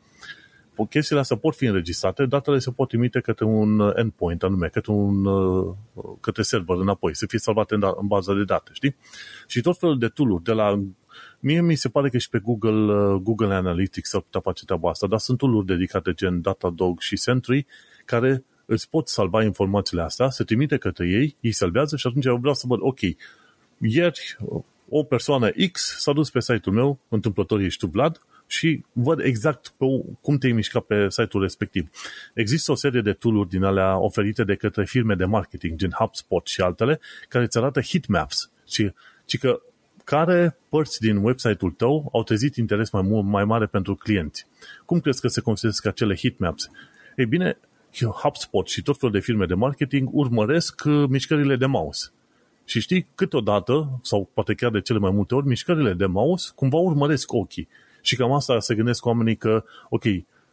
[0.89, 5.25] chestiile astea pot fi înregistrate, datele se pot trimite către un endpoint anume, către un
[6.21, 8.97] către server înapoi, să fie salvate în, da, în baza de date, știi?
[9.47, 10.83] Și tot felul de tool de la
[11.41, 14.91] Mie mi se pare că și pe Google, uh, Google Analytics s-ar putea face treaba
[14.91, 17.67] asta, dar sunt tool dedicate gen Datadog și Sentry
[18.05, 22.37] care îți pot salva informațiile astea, se trimite către ei, ei salvează și atunci eu
[22.37, 23.01] vreau să văd, ok,
[23.79, 24.37] ieri
[24.89, 29.75] o persoană X s-a dus pe site-ul meu, întâmplător ești tu, Vlad, și văd exact
[29.77, 29.85] pe
[30.21, 31.89] cum te-ai mișcat pe site-ul respectiv.
[32.35, 36.47] Există o serie de tool din alea oferite de către firme de marketing, gen HubSpot
[36.47, 38.51] și altele, care îți arată heatmaps.
[38.67, 38.93] Și,
[39.27, 39.61] și că
[40.05, 44.47] care părți din website-ul tău au trezit interes mai, mult, mai mare pentru clienți.
[44.85, 46.71] Cum crezi că se consideră acele heatmaps?
[47.17, 47.59] Ei bine,
[48.23, 52.09] HubSpot și tot felul de firme de marketing urmăresc uh, mișcările de mouse.
[52.65, 56.77] Și știi, câteodată, sau poate chiar de cele mai multe ori, mișcările de mouse cumva
[56.77, 57.69] urmăresc ochii.
[58.01, 60.03] Și cam asta se gândesc oamenii că, ok,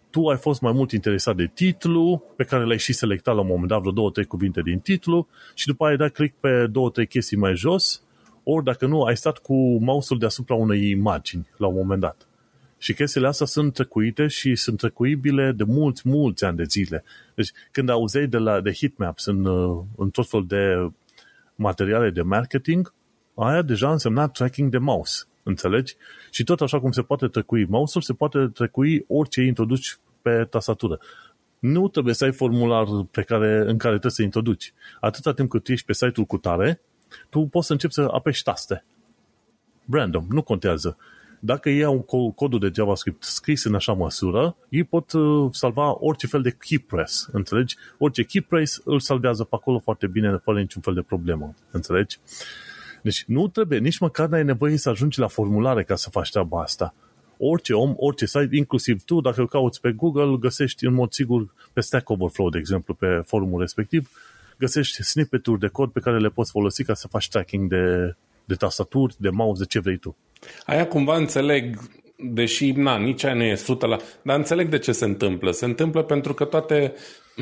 [0.10, 3.48] tu ai fost mai mult interesat de titlu, pe care l-ai și selectat la un
[3.48, 6.68] moment dat, vreo două, trei cuvinte din titlu, și după aia ai dat click pe
[6.68, 8.04] două, trei chestii mai jos
[8.52, 12.28] ori dacă nu, ai stat cu mouse-ul deasupra unei imagini la un moment dat.
[12.78, 17.04] Și chestiile astea sunt trecuite și sunt trecuibile de mulți, mulți ani de zile.
[17.36, 19.46] Deci când auzeai de, la, de heatmaps în,
[19.98, 20.92] în tot fel de
[21.56, 22.94] materiale de marketing,
[23.36, 25.24] aia deja însemna tracking de mouse.
[25.44, 25.96] Înțelegi?
[26.32, 31.00] Și tot așa cum se poate trecui mouse-ul, se poate trecui orice introduci pe tastatură.
[31.60, 34.74] Nu trebuie să ai formular pe care, în care trebuie să introduci.
[35.00, 36.82] Atâta timp cât ești pe site-ul cu tare,
[37.30, 38.86] tu poți să începi să apeși taste.
[39.90, 40.98] Random, nu contează.
[41.44, 42.02] Dacă iau
[42.36, 46.80] codul de JavaScript scris în așa măsură, ei pot uh, salva orice fel de key
[46.80, 47.76] press, înțelegi?
[47.98, 52.20] Orice key press îl salvează pe acolo foarte bine, fără niciun fel de problemă, înțelegi?
[53.02, 56.62] Deci nu trebuie, nici măcar n-ai nevoie să ajungi la formulare ca să faci treaba
[56.62, 56.94] asta.
[57.38, 61.54] Orice om, orice site, inclusiv tu, dacă îl cauți pe Google, găsești în mod sigur
[61.74, 64.10] pe Stack Overflow, de exemplu, pe forumul respectiv,
[64.62, 68.56] găsești snippet-uri de cod pe care le poți folosi ca să faci tracking de, de
[68.56, 70.16] tastaturi, de mouse, de ce vrei tu.
[70.66, 71.80] Aia cumva înțeleg,
[72.16, 73.98] deși na, nici aia nu e 100 la...
[74.22, 75.52] Dar înțeleg de ce se întâmplă.
[75.52, 76.94] Se întâmplă pentru că toate,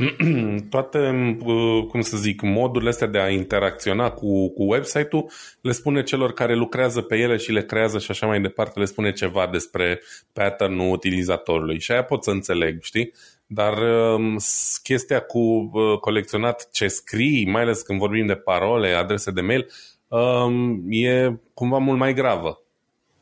[0.76, 1.00] toate
[1.46, 6.34] uh, cum să zic, modurile astea de a interacționa cu, cu website-ul le spune celor
[6.34, 10.02] care lucrează pe ele și le creează și așa mai departe, le spune ceva despre
[10.34, 11.80] pattern-ul utilizatorului.
[11.80, 13.14] Și aia pot să înțeleg, știi?
[13.52, 13.78] Dar
[14.14, 14.38] um,
[14.84, 19.68] chestia cu uh, colecționat ce scrii, mai ales când vorbim de parole, adrese de mail,
[20.08, 22.62] um, e cumva mult mai gravă.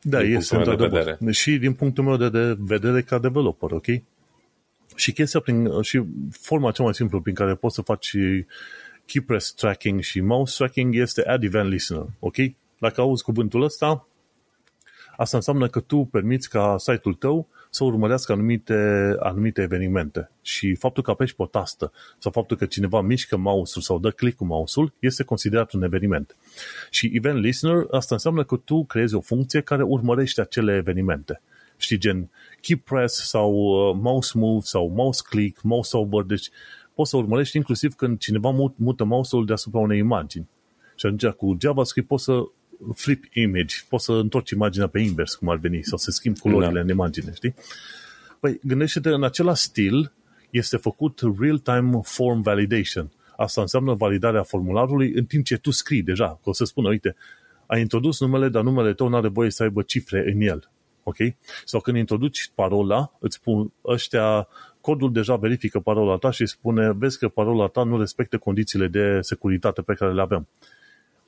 [0.02, 1.18] Da, este de vedere.
[1.32, 3.86] Și din punctul meu de vedere ca developer, ok?
[4.96, 8.16] Și chestia prin, și forma cea mai simplă prin care poți să faci
[9.06, 12.36] key press tracking și mouse tracking este add event listener, ok?
[12.80, 14.08] Dacă auzi cuvântul ăsta,
[15.18, 20.30] asta înseamnă că tu permiți ca site-ul tău să urmărească anumite, anumite evenimente.
[20.42, 24.10] Și faptul că apeși pe o tastă sau faptul că cineva mișcă mouse-ul sau dă
[24.10, 26.36] click cu mouse-ul este considerat un eveniment.
[26.90, 31.42] Și event listener, asta înseamnă că tu creezi o funcție care urmărește acele evenimente.
[31.78, 32.30] Știi, gen
[32.62, 36.50] key press sau uh, mouse move sau mouse click, mouse over, deci
[36.94, 40.48] poți să urmărești inclusiv când cineva mută mouse-ul deasupra unei imagini.
[40.96, 42.44] Și atunci cu JavaScript poți să
[42.96, 46.74] flip image, poți să întorci imaginea pe invers, cum ar veni, sau să schimbi culorile
[46.74, 46.80] da.
[46.80, 47.54] în imagine, știi?
[48.40, 50.12] Păi, gândește-te, în același stil
[50.50, 53.12] este făcut real-time form validation.
[53.38, 57.16] Asta înseamnă validarea formularului în timp ce tu scrii deja, că o să spună, uite,
[57.66, 60.70] ai introdus numele, dar numele tău nu are voie să aibă cifre în el.
[61.04, 61.18] Ok?
[61.66, 64.48] Sau când introduci parola, îți spun, ăștia,
[64.82, 69.18] codul deja verifică parola ta și spune, vezi că parola ta nu respectă condițiile de
[69.22, 70.48] securitate pe care le avem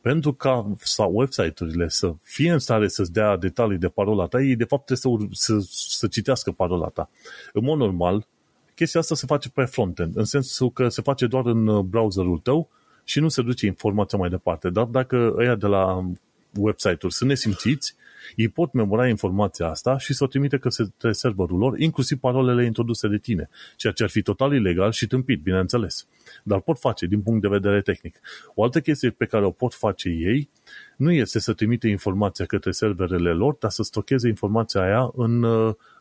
[0.02, 4.56] pentru ca sau website-urile să fie în stare să-ți dea detalii de parola ta, ei
[4.56, 7.10] de fapt trebuie să, să, să citească parola ta.
[7.54, 8.28] În mod normal,
[8.76, 12.38] chestia asta se face pe frontend, în sensul că se face doar în uh, browserul
[12.38, 12.70] tău
[13.04, 14.70] și nu se duce informația mai departe.
[14.70, 16.10] Dar dacă ăia de la
[16.58, 17.95] website-uri sunt nesimțiți,
[18.36, 23.08] ei pot memora informația asta și să o trimite către serverul lor, inclusiv parolele introduse
[23.08, 26.08] de tine, ceea ce ar fi total ilegal și tâmpit, bineînțeles.
[26.44, 28.20] Dar pot face din punct de vedere tehnic.
[28.56, 30.50] O altă chestie pe care o pot face ei
[30.98, 35.44] nu este să trimite informația către serverele lor, dar să stocheze informația aia în,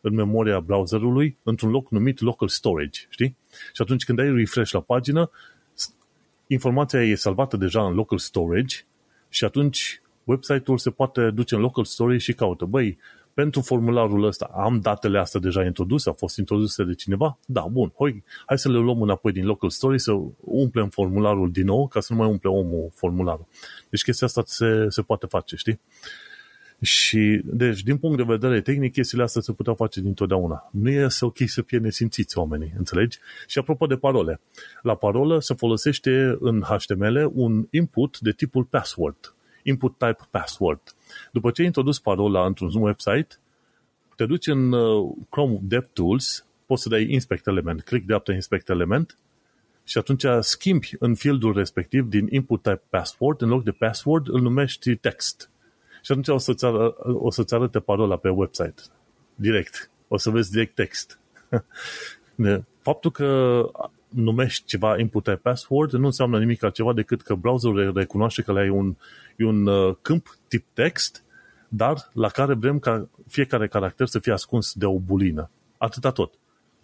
[0.00, 3.36] în memoria browserului, într-un loc numit local storage, știi?
[3.72, 5.30] Și atunci când ai refresh la pagină,
[6.46, 8.76] informația e salvată deja în local storage
[9.28, 12.98] și atunci website-ul se poate duce în local story și caută, băi,
[13.34, 17.38] pentru formularul ăsta am datele astea deja introduse, au fost introduse de cineva?
[17.46, 21.64] Da, bun, hai, hai să le luăm înapoi din local story, să umplem formularul din
[21.64, 23.46] nou, ca să nu mai umple omul formularul.
[23.90, 25.80] Deci chestia asta se, se poate face, știi?
[26.80, 30.68] Și, deci, din punct de vedere tehnic, chestiile astea se puteau face dintotdeauna.
[30.72, 33.18] Nu e să ok să fie nesimțiți oamenii, înțelegi?
[33.46, 34.40] Și apropo de parole,
[34.82, 39.32] la parolă se folosește în HTML un input de tipul password
[39.68, 40.80] input type password.
[41.32, 43.28] După ce ai introdus parola într-un website,
[44.16, 49.18] te duci în uh, Chrome DevTools, poți să dai inspect element, click dreapta inspect element
[49.84, 54.40] și atunci schimbi în fieldul respectiv din input type password, în loc de password îl
[54.40, 55.50] numești text.
[56.02, 58.82] Și atunci o să-ți, ară, o să-ți arăte parola pe website.
[59.34, 59.90] Direct.
[60.08, 61.18] O să vezi direct text.
[62.82, 63.60] Faptul că
[64.08, 68.60] numești ceva input type password nu înseamnă nimic altceva decât că browserul recunoaște că le
[68.60, 68.96] ai un,
[69.38, 71.24] un uh, câmp tip text,
[71.68, 75.50] dar la care vrem ca fiecare caracter să fie ascuns de o bulină.
[75.78, 76.34] Atâta tot.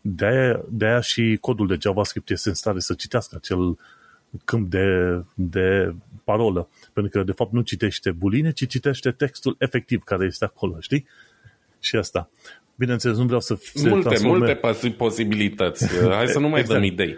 [0.01, 3.79] De-aia, de-aia și codul de JavaScript este în stare să citească acel
[4.45, 4.87] câmp de,
[5.35, 5.95] de
[6.25, 6.69] parolă.
[6.93, 11.07] Pentru că, de fapt, nu citește buline, ci citește textul efectiv care este acolo, știi?
[11.79, 12.31] Și asta.
[12.77, 14.59] Bineînțeles, nu vreau să se Multe, transforme...
[14.63, 15.99] multe posibilități.
[16.17, 16.81] Hai să nu mai exact.
[16.81, 17.17] dăm idei.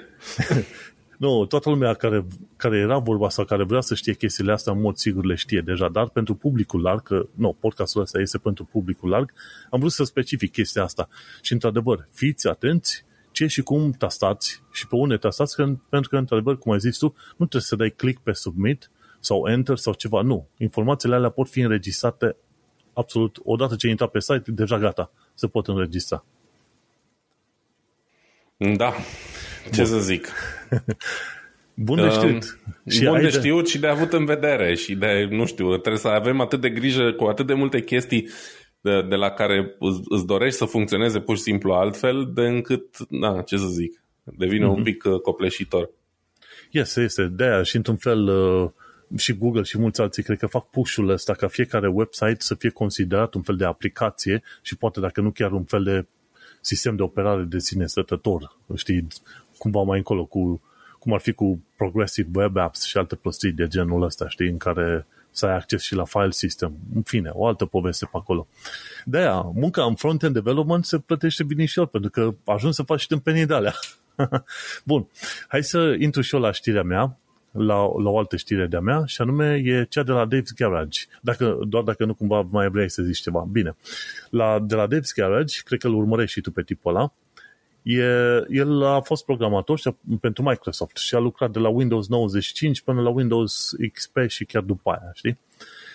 [1.25, 2.27] nu, toată lumea care,
[2.57, 5.61] care era vorba sau care vrea să știe chestiile astea, în mod sigur le știe
[5.61, 9.33] deja, dar pentru publicul larg, că, nu, podcastul ăsta este pentru publicul larg,
[9.71, 11.09] am vrut să specific chestia asta.
[11.43, 16.17] Și, într-adevăr, fiți atenți ce și cum tastați și pe unde tastați, că, pentru că,
[16.17, 18.91] într-adevăr, cum ai zis tu, nu trebuie să dai click pe submit
[19.21, 20.49] sau enter sau ceva, nu.
[20.57, 22.37] Informațiile alea pot fi înregistrate
[22.93, 26.25] absolut, odată ce ai intrat pe site, deja gata, se pot înregistra.
[28.57, 28.93] Da,
[29.73, 29.85] ce Bun.
[29.85, 30.29] să zic.
[31.75, 32.33] Bun de știut.
[32.85, 36.01] Um, și bun de știut și de avut în vedere și de, nu știu, trebuie
[36.01, 38.29] să avem atât de grijă cu atât de multe chestii
[38.81, 42.97] de, de la care îți, îți dorești să funcționeze pur și simplu altfel, de încât,
[43.09, 44.69] na, ce să zic, devine mm-hmm.
[44.69, 44.83] un mhm.
[44.83, 45.91] pic uh, copleșitor.
[46.71, 47.25] Este, este.
[47.25, 48.71] De aia și într-un fel uh,
[49.17, 52.71] și Google și mulți alții cred că fac push-ul ăsta ca fiecare website să fie
[52.71, 56.07] considerat un fel de aplicație și poate dacă nu chiar un fel de
[56.61, 59.07] sistem de operare de sine stătător, știi,
[59.59, 60.61] cumva mai încolo, cu,
[60.99, 64.57] cum ar fi cu Progressive Web Apps și alte prostii de genul ăsta, știi, în
[64.57, 66.77] care să ai acces și la file system.
[66.95, 68.47] În fine, o altă poveste pe acolo.
[69.05, 73.07] De aia, munca în front-end development se plătește binișor, pentru că ajungi să faci și
[73.07, 73.75] tâmpenii de alea.
[74.85, 75.07] Bun,
[75.49, 77.19] hai să intru și eu la știrea mea
[77.57, 81.01] la, la o altă știre de-a mea și anume e cea de la Dave's Garage.
[81.21, 83.47] Dacă, doar dacă nu cumva mai vrei să zici ceva.
[83.51, 83.77] Bine.
[84.31, 87.13] La, de la Dave's Garage, cred că îl urmărești și tu pe tipul ăla,
[87.83, 88.03] e,
[88.49, 92.81] el a fost programator și a, pentru Microsoft și a lucrat de la Windows 95
[92.81, 95.39] până la Windows XP și chiar după aia, știi?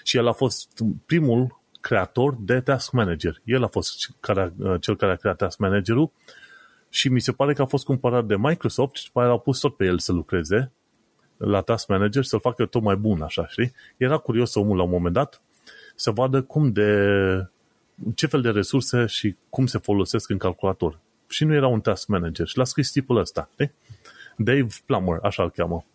[0.04, 3.42] Și el a fost primul creator de Task Manager.
[3.44, 6.12] El a fost care, cel care a creat Task Manager-ul
[6.90, 9.60] și mi se pare că a fost cumpărat de Microsoft și după aia l-au pus
[9.60, 10.72] tot pe el să lucreze
[11.44, 13.74] la Task Manager să-l facă tot mai bun, așa, știi?
[13.98, 15.42] Era curios omul la un moment dat
[15.96, 17.08] să vadă cum de
[18.16, 21.00] ce fel de resurse și cum se folosesc în calculator.
[21.28, 22.48] Și nu era un task manager.
[22.48, 23.50] Și l-a scris tipul ăsta.
[23.56, 23.72] De?
[24.38, 25.86] Dave Plummer, așa îl cheamă.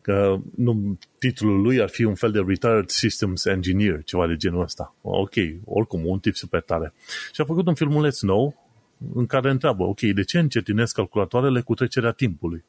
[0.00, 4.62] Că nu, titlul lui ar fi un fel de Retired Systems Engineer, ceva de genul
[4.62, 4.94] ăsta.
[5.02, 6.92] Ok, oricum, un tip super tare.
[7.32, 8.68] Și a făcut un filmuleț nou
[9.14, 12.64] în care întreabă, ok, de ce încetinesc calculatoarele cu trecerea timpului?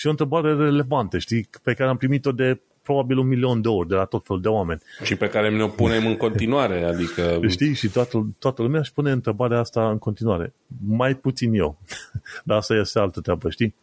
[0.00, 3.88] Și o întrebare relevantă, știi, pe care am primit-o de probabil un milion de ori
[3.88, 4.80] de la tot felul de oameni.
[5.02, 7.40] Și pe care ne-o punem în continuare, adică...
[7.48, 7.74] Știi?
[7.74, 10.52] Și toată, toată lumea își pune întrebarea asta în continuare.
[10.86, 11.78] Mai puțin eu.
[12.44, 13.74] Dar asta este altă treabă, știi?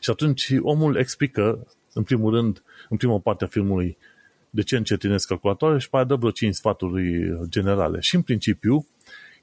[0.00, 3.96] Și atunci omul explică, în primul rând, în prima parte a filmului,
[4.50, 8.00] de ce încetinesc calculatoare și pe aia dă vreo 5 sfaturi generale.
[8.00, 8.86] Și în principiu,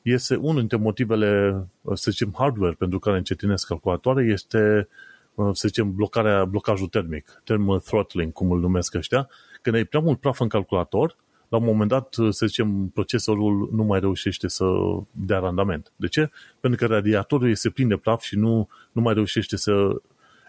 [0.01, 1.63] este unul dintre motivele,
[1.93, 4.87] să zicem, hardware pentru care încetinesc calculatoare este
[5.35, 9.29] să zicem, blocarea, blocajul termic, thermal throttling, cum îl numesc ăștia,
[9.61, 11.15] când ai prea mult praf în calculator,
[11.49, 14.65] la un moment dat, să zicem, procesorul nu mai reușește să
[15.11, 15.91] dea randament.
[15.95, 16.29] De ce?
[16.59, 20.01] Pentru că radiatorul este plin de praf și nu, nu mai reușește să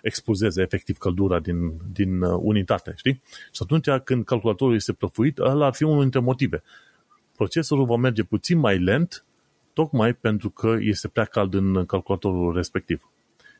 [0.02, 3.22] expulzeze efectiv căldura din, din uh, unitate, știi?
[3.52, 6.62] Și atunci când calculatorul este prăfuit, ăla ar fi unul dintre motive.
[7.36, 9.24] Procesorul va merge puțin mai lent,
[9.72, 13.11] tocmai pentru că este prea cald în calculatorul respectiv.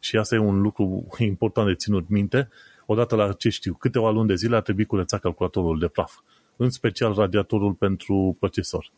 [0.03, 2.49] Și asta e un lucru important de ținut minte.
[2.87, 6.21] Odată la ce știu, câteva luni de zile a trebuit curățat calculatorul de praf,
[6.57, 8.91] în special radiatorul pentru procesor.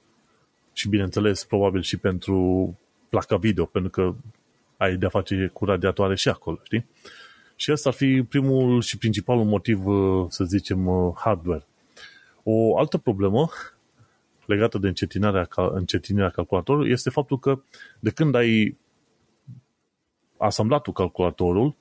[0.72, 2.78] Și bineînțeles, probabil și pentru
[3.08, 4.14] placa video, pentru că
[4.76, 6.86] ai de-a face cu radiatoare și acolo, știi?
[7.56, 9.82] Și asta ar fi primul și principalul motiv,
[10.28, 11.66] să zicem, hardware.
[12.42, 13.48] O altă problemă
[14.46, 17.60] legată de încetinirea, încetinirea calculatorului este faptul că
[18.00, 18.76] de când ai
[20.44, 21.74] asamblatul calculatorul,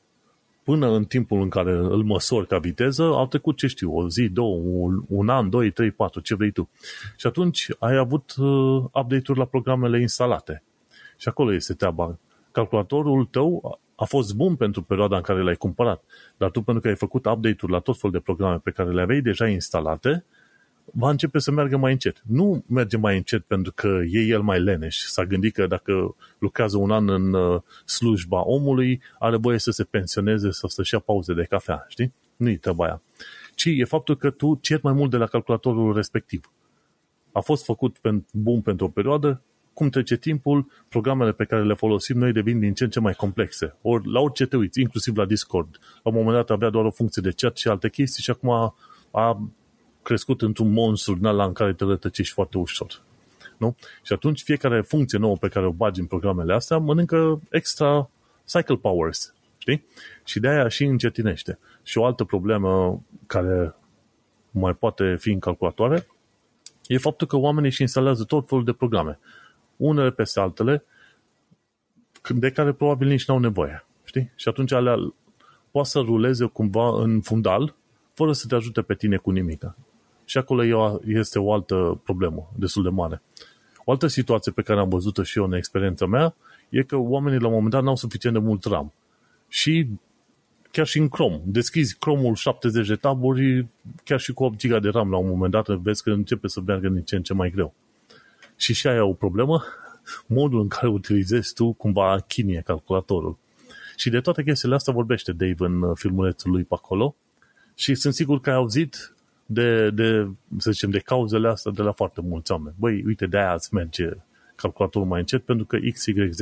[0.63, 4.29] până în timpul în care îl măsori ca viteză, au trecut, ce știu, o zi,
[4.29, 6.69] două, un, un an, doi, trei, patru, ce vrei tu.
[7.17, 10.63] Și atunci ai avut uh, update-uri la programele instalate.
[11.17, 12.19] Și acolo este treaba.
[12.51, 16.03] Calculatorul tău a fost bun pentru perioada în care l-ai cumpărat,
[16.37, 19.01] dar tu pentru că ai făcut update-uri la tot felul de programe pe care le
[19.01, 20.25] aveai deja instalate,
[20.91, 22.21] va începe să meargă mai încet.
[22.27, 24.97] Nu merge mai încet pentru că e el mai leneș.
[24.97, 29.83] S-a gândit că dacă lucrează un an în uh, slujba omului, are voie să se
[29.83, 32.13] pensioneze sau să-și ia pauze de cafea, știi?
[32.35, 33.01] Nu-i treaba aia.
[33.55, 36.51] Ci e faptul că tu ceri mai mult de la calculatorul respectiv.
[37.31, 37.97] A fost făcut
[38.31, 39.41] bun pentru o perioadă,
[39.73, 43.13] cum trece timpul, programele pe care le folosim noi devin din ce în ce mai
[43.13, 43.75] complexe.
[43.81, 45.79] Ori la orice te uiți, inclusiv la Discord.
[46.03, 48.49] La un moment dat avea doar o funcție de chat și alte chestii și acum
[48.49, 48.75] a,
[49.11, 49.49] a
[50.03, 53.01] crescut într-un monstru din ăla în care te rătăcești foarte ușor.
[53.57, 53.75] Nu?
[54.01, 58.09] Și atunci fiecare funcție nouă pe care o bagi în programele astea mănâncă extra
[58.45, 59.33] cycle powers.
[59.57, 59.85] Știi?
[60.23, 61.59] Și de aia și încetinește.
[61.83, 63.75] Și o altă problemă care
[64.51, 66.07] mai poate fi în calculatoare
[66.87, 69.19] e faptul că oamenii își instalează tot felul de programe.
[69.77, 70.83] Unele peste altele,
[72.29, 73.85] de care probabil nici n-au nevoie.
[74.03, 74.31] Știi?
[74.35, 75.13] Și atunci alea
[75.71, 77.75] poate să ruleze cumva în fundal
[78.13, 79.75] fără să te ajute pe tine cu nimic.
[80.25, 80.63] Și acolo
[81.05, 83.21] este o altă problemă destul de mare.
[83.85, 86.35] O altă situație pe care am văzut-o și eu în experiența mea
[86.69, 88.93] e că oamenii la un moment dat n-au suficient de mult RAM.
[89.47, 89.87] Și
[90.71, 91.41] chiar și în Chrome.
[91.45, 93.67] Deschizi Chrome-ul 70 de taburi,
[94.03, 96.61] chiar și cu 8 GB de RAM la un moment dat, vezi că începe să
[96.65, 97.73] meargă din ce în ce mai greu.
[98.55, 99.63] Și și aia o problemă,
[100.25, 103.37] modul în care utilizezi tu cumva chinie calculatorul.
[103.95, 107.15] Și de toate chestiile astea vorbește Dave în filmulețul lui pe acolo
[107.75, 109.12] și sunt sigur că ai auzit
[109.45, 112.75] de, de, să zicem, de cauzele astea de la foarte mulți oameni.
[112.79, 114.09] Băi, uite, de aia îți merge
[114.55, 116.39] calculatorul mai încet pentru că X, Y, Z.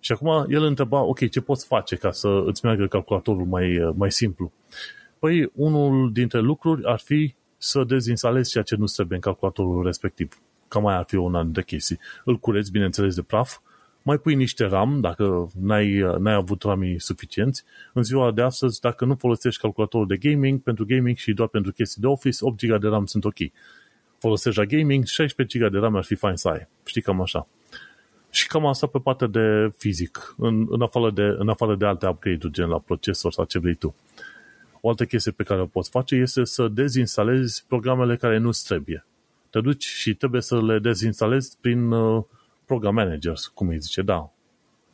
[0.00, 4.12] Și acum el întreba, ok, ce poți face ca să îți meargă calculatorul mai, mai
[4.12, 4.52] simplu?
[5.18, 10.40] Păi, unul dintre lucruri ar fi să dezinstalezi ceea ce nu trebuie în calculatorul respectiv.
[10.68, 11.98] Cam mai ar fi una dintre chestii.
[12.24, 13.58] Îl cureți, bineînțeles, de praf,
[14.02, 17.64] mai pui niște RAM, dacă n-ai, n-ai avut RAM suficienți.
[17.92, 21.72] În ziua de astăzi, dacă nu folosești calculatorul de gaming, pentru gaming și doar pentru
[21.72, 23.36] chestii de Office, 8 GB de RAM sunt ok.
[24.18, 26.68] Folosești la gaming, 16 GB de RAM ar fi fain să ai.
[26.84, 27.48] Știi, cam așa.
[28.30, 32.06] Și cam asta pe partea de fizic, în, în, afară, de, în afară de alte
[32.06, 33.94] upgrade-uri, gen la procesor sau ce vrei tu.
[34.80, 39.06] O altă chestie pe care o poți face este să dezinstalezi programele care nu-ți trebuie.
[39.50, 42.24] Te duci și trebuie să le dezinstalezi prin uh,
[42.70, 44.32] program managers, cum îi zice, da,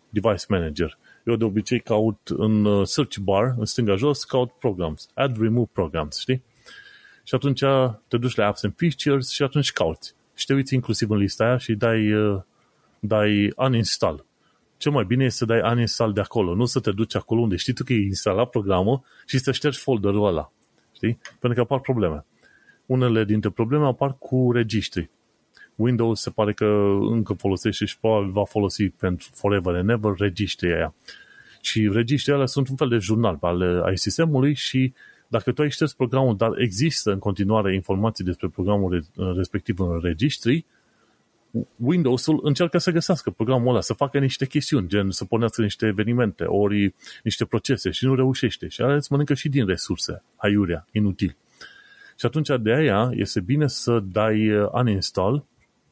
[0.09, 0.99] device manager.
[1.25, 5.71] Eu de obicei caut în uh, search bar, în stânga jos, caut programs, add remove
[5.73, 6.43] programs, știi?
[7.25, 7.63] Și atunci
[8.09, 10.15] te duci la apps and features și atunci cauți.
[10.35, 12.43] Și te uiți inclusiv în lista aia și dai, uh,
[12.99, 14.25] dai uninstall.
[14.77, 17.57] cel mai bine este să dai uninstall de acolo, nu să te duci acolo unde
[17.57, 20.53] știi tu că e instalat programul și să ștergi folderul ăla.
[20.93, 21.19] Știi?
[21.41, 22.25] Pentru că apar probleme.
[22.87, 25.11] Unele dintre probleme apar cu registri.
[25.77, 26.65] Windows se pare că
[27.11, 30.95] încă folosește și probabil va folosi pentru forever and ever registrii aia.
[31.61, 34.93] Și registrii alea sunt un fel de jurnal ale ai sistemului și
[35.29, 39.05] dacă tu ai șters programul, dar există în continuare informații despre programul
[39.37, 40.65] respectiv în registri,
[41.77, 46.45] Windows-ul încearcă să găsească programul ăla, să facă niște chestiuni, gen să pornească niște evenimente,
[46.45, 48.69] ori niște procese și nu reușește.
[48.69, 51.37] Și alea îți mănâncă și din resurse, aiurea, inutil.
[52.19, 55.45] Și atunci de aia este bine să dai uh, uninstall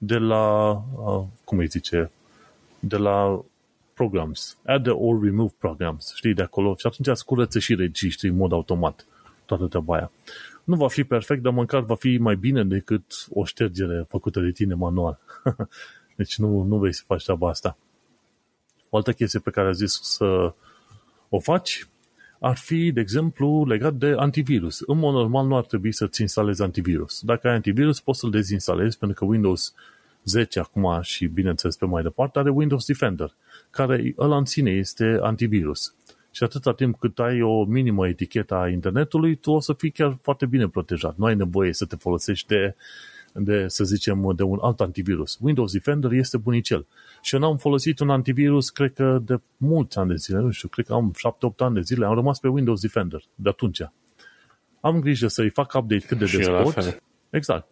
[0.07, 2.11] de la, uh, cum îi zice,
[2.79, 3.45] de la
[3.95, 6.75] programs, add or remove programs, știi, de acolo.
[6.79, 9.07] Și atunci scurăță și registri în mod automat
[9.47, 10.11] toată treaba aia.
[10.65, 14.51] Nu va fi perfect, dar măcar va fi mai bine decât o ștergere făcută de
[14.51, 15.19] tine manual.
[16.17, 17.77] deci nu, nu vei să faci treaba asta.
[18.89, 20.55] O altă chestie pe care a zis să
[21.29, 21.89] o faci
[22.39, 24.81] ar fi, de exemplu, legat de antivirus.
[24.81, 27.21] În mod normal nu ar trebui să-ți instalezi antivirus.
[27.23, 29.75] Dacă ai antivirus, poți să-l dezinstalezi, pentru că Windows
[30.25, 33.35] 10 acum și, bineînțeles, pe mai departe, are Windows Defender,
[33.71, 35.95] care ăla în sine este antivirus.
[36.31, 40.19] Și atâta timp cât ai o minimă etichetă a internetului, tu o să fii chiar
[40.23, 41.17] foarte bine protejat.
[41.17, 42.75] Nu ai nevoie să te folosești de,
[43.33, 45.39] de să zicem, de un alt antivirus.
[45.41, 46.87] Windows Defender este bunicel.
[47.23, 50.69] Și eu n-am folosit un antivirus, cred că de mulți ani de zile, nu știu,
[50.69, 51.15] cred că am
[51.53, 53.83] 7-8 ani de zile, am rămas pe Windows Defender de atunci.
[54.81, 57.01] Am grijă să-i fac update cât de des pot.
[57.31, 57.69] Exact.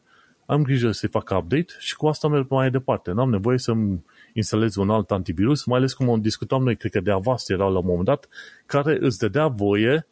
[0.47, 3.11] Am grijă să-i fac update și cu asta merg mai departe.
[3.11, 7.11] N-am nevoie să-mi instalezi un alt antivirus, mai ales cum discutam noi, cred că de
[7.11, 8.29] Avast era la un moment dat,
[8.67, 10.07] care îți dădea voie,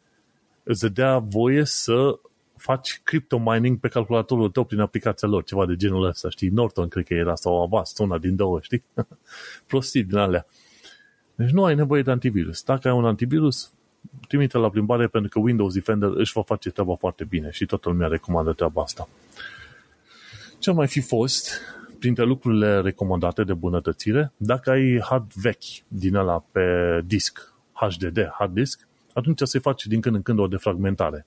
[0.62, 2.18] îți dădea voie să
[2.56, 6.48] faci crypto mining pe calculatorul tău prin aplicația lor, ceva de genul ăsta, știi?
[6.48, 8.82] Norton cred că era sau Avast, una din două, știi?
[9.66, 10.46] Prostii din alea.
[11.34, 12.62] Deci nu ai nevoie de antivirus.
[12.62, 13.72] Dacă ai un antivirus,
[14.28, 17.88] trimite la plimbare pentru că Windows Defender își va face treaba foarte bine și toată
[17.88, 19.08] lumea recomandă treaba asta.
[20.60, 21.60] Ce mai fi fost
[21.98, 26.62] printre lucrurile recomandate de bunătățire, dacă ai hard vechi din ăla pe
[27.06, 31.26] disc, HDD, hard disk, atunci se face din când în când o defragmentare.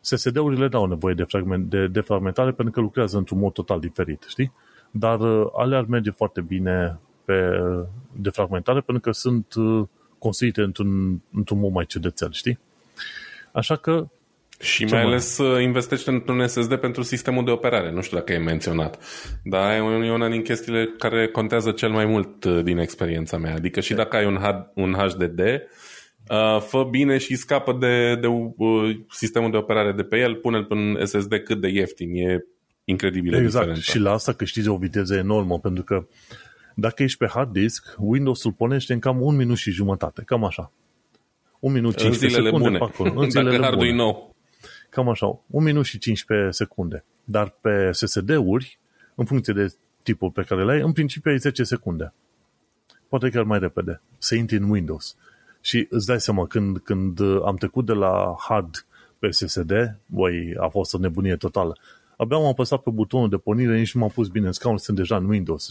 [0.00, 4.52] SSD-urile dau nevoie de, fragment, de defragmentare pentru că lucrează într-un mod total diferit, știi?
[4.90, 7.60] Dar uh, ale ar merge foarte bine pe
[8.12, 9.86] defragmentare pentru că sunt uh,
[10.18, 12.58] construite într-un, într-un mod mai ciudățel, știi?
[13.52, 14.06] Așa că
[14.64, 17.90] și mai ales uh, investește într-un SSD pentru sistemul de operare.
[17.90, 18.98] Nu știu dacă e menționat.
[19.44, 23.54] Dar e una din chestiile care contează cel mai mult uh, din experiența mea.
[23.54, 24.38] Adică și dacă ai un,
[24.74, 28.28] un HDD, uh, fă bine și scapă de, de
[29.10, 32.14] sistemul de operare de pe el, pune-l pe un SSD cât de ieftin.
[32.14, 32.44] E
[32.84, 33.52] incredibil exact.
[33.54, 33.92] diferența.
[33.92, 36.06] Și la asta câștigi o viteză enormă, pentru că
[36.74, 40.72] dacă ești pe hard disk, Windows-ul pornește în cam un minut și jumătate, cam așa.
[41.58, 42.78] Un minut 15 secunde bune.
[42.78, 43.20] acolo.
[43.20, 44.33] În zilele Dacă hardul e nou.
[44.94, 47.04] Cam așa, 1 minut și 15 secunde.
[47.24, 48.78] Dar pe SSD-uri,
[49.14, 52.12] în funcție de tipul pe care le ai, în principiu ai 10 secunde.
[53.08, 54.00] Poate chiar mai repede.
[54.18, 55.16] Să intri în Windows.
[55.60, 58.86] Și îți dai seama, când, când am trecut de la hard
[59.18, 59.72] pe SSD,
[60.06, 61.78] băi, a fost o nebunie totală.
[62.16, 64.96] Abia am apăsat pe butonul de pornire, nici nu m-am pus bine în scaun, sunt
[64.96, 65.68] deja în Windows.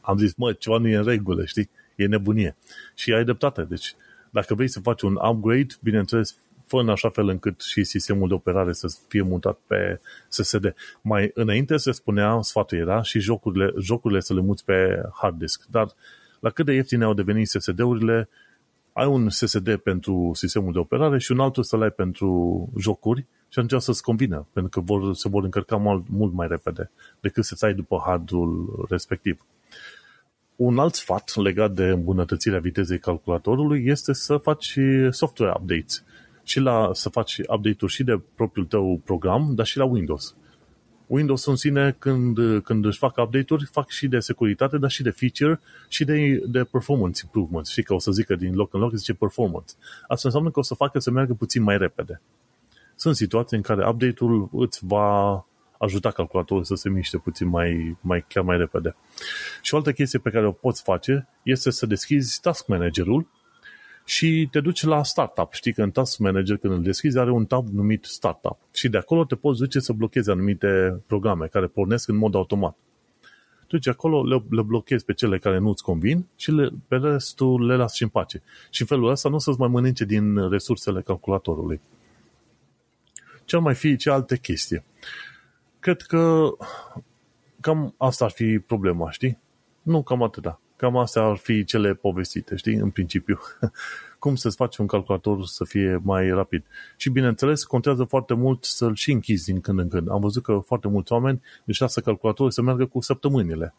[0.00, 1.70] Am zis, mă, ceva nu e în regulă, știi?
[1.96, 2.56] E nebunie.
[2.94, 3.62] Și ai dreptate.
[3.62, 3.94] Deci,
[4.30, 6.36] dacă vrei să faci un upgrade, bineînțeles,
[6.70, 10.74] fă în așa fel încât și sistemul de operare să fie mutat pe SSD.
[11.02, 15.64] Mai înainte se spunea, sfatul era, și jocurile, jocurile să le muți pe hard disk.
[15.70, 15.86] Dar
[16.40, 18.28] la cât de ieftine au devenit SSD-urile,
[18.92, 23.58] ai un SSD pentru sistemul de operare și un altul să-l ai pentru jocuri și
[23.58, 26.90] atunci să-ți convină, pentru că vor, se vor încărca mult, mult mai repede
[27.20, 29.44] decât să-ți ai după hardul respectiv.
[30.56, 34.78] Un alt sfat legat de îmbunătățirea vitezei calculatorului este să faci
[35.10, 36.04] software updates
[36.50, 40.36] și la, să faci update-uri și de propriul tău program, dar și la Windows.
[41.06, 45.10] Windows în sine, când, când își fac update-uri, fac și de securitate, dar și de
[45.10, 47.66] feature și de, de performance improvement.
[47.66, 49.74] Știi că o să zică din loc în loc, zice performance.
[50.08, 52.20] Asta înseamnă că o să facă să meargă puțin mai repede.
[52.94, 55.46] Sunt situații în care update-ul îți va
[55.78, 58.96] ajuta calculatorul să se miște puțin mai, mai, chiar mai repede.
[59.62, 63.26] Și o altă chestie pe care o poți face este să deschizi Task Manager-ul
[64.10, 65.52] și te duci la startup.
[65.52, 68.58] Știi că în Task Manager, când îl deschizi, are un tab numit startup.
[68.72, 72.76] Și de acolo te poți duce să blochezi anumite programe care pornesc în mod automat.
[73.68, 77.76] Duci acolo, le, le blochezi pe cele care nu-ți convin și le, pe restul le
[77.76, 78.42] lași în pace.
[78.70, 81.80] Și în felul ăsta nu o să-ți mai mănânce din resursele calculatorului.
[83.44, 84.84] Ce mai fi ce alte chestii?
[85.78, 86.48] Cred că
[87.60, 89.38] cam asta ar fi problema, știi?
[89.82, 93.38] Nu cam atâta Cam astea ar fi cele povestite, știi, în principiu.
[94.18, 96.64] Cum să-ți faci un calculator să fie mai rapid.
[96.96, 100.10] Și bineînțeles, contează foarte mult să-l și închizi din când în când.
[100.10, 103.74] Am văzut că foarte mulți oameni își lasă calculatorul să meargă cu săptămânile.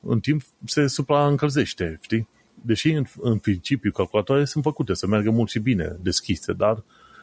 [0.00, 2.28] În timp se supraîncălzește, știi?
[2.54, 6.82] Deși în, în principiu calculatoarele sunt făcute să meargă mult și bine deschise, dar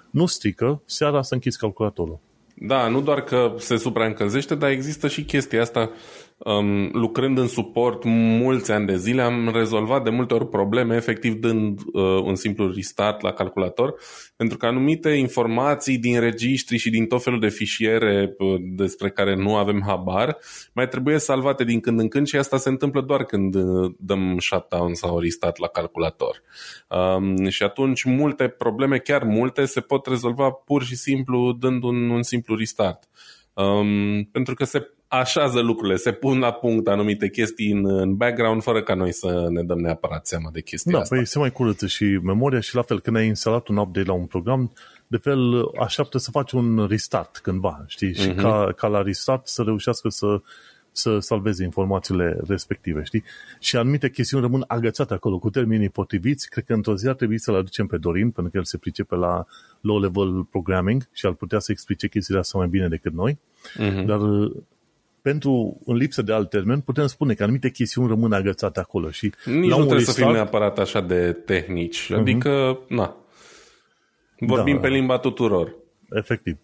[0.10, 2.20] nu strică seara să închizi calculatorul.
[2.56, 5.90] Da, nu doar că se supraîncălzește, dar există și chestia asta
[6.38, 11.34] um, lucrând în suport mulți ani de zile, am rezolvat de multe ori probleme, efectiv
[11.34, 13.96] dând uh, un simplu restart la calculator,
[14.36, 19.36] pentru că anumite informații din registri și din tot felul de fișiere uh, despre care
[19.36, 20.38] nu avem habar,
[20.74, 24.38] mai trebuie salvate din când în când și asta se întâmplă doar când uh, dăm
[24.40, 26.42] shutdown sau restart la calculator.
[26.90, 32.10] Um, și atunci multe probleme, chiar multe, se pot rezolva pur și simplu dând un,
[32.10, 33.10] un simplu restart.
[33.54, 38.62] Um, pentru că se așează lucrurile, se pun la punct anumite chestii în, în background
[38.64, 41.16] fără ca noi să ne dăm neapărat seama de chestia da, asta.
[41.16, 44.14] Păi se mai curăță și memoria și la fel când ai instalat un update la
[44.14, 44.72] un program,
[45.08, 48.12] de fel așteaptă să faci un restart cândva, știi?
[48.12, 48.22] Uh-huh.
[48.22, 48.42] Și mhm.
[48.42, 50.42] ca, ca la restart să reușească să
[50.98, 53.24] să salveze informațiile respective, știi?
[53.60, 56.50] Și anumite chestiuni rămân agățate acolo cu termenii potriviți.
[56.50, 59.16] Cred că într-o zi ar trebui să-l aducem pe Dorin, pentru că el se pricepe
[59.16, 59.46] la
[59.82, 63.40] low-level programming și ar putea să explice chestiile astea mai bine decât noi.
[63.80, 64.06] Uh-huh.
[64.06, 64.20] Dar
[65.26, 69.10] pentru, în lipsă de alt termen, putem spune că anumite chestiuni rămân agățate acolo.
[69.10, 72.06] Și Nici nu trebuie restart, să fim neapărat așa de tehnici.
[72.12, 72.18] Uh-huh.
[72.18, 73.16] Adică, na,
[74.40, 74.82] vorbim da.
[74.82, 75.76] pe limba tuturor.
[76.10, 76.58] Efectiv.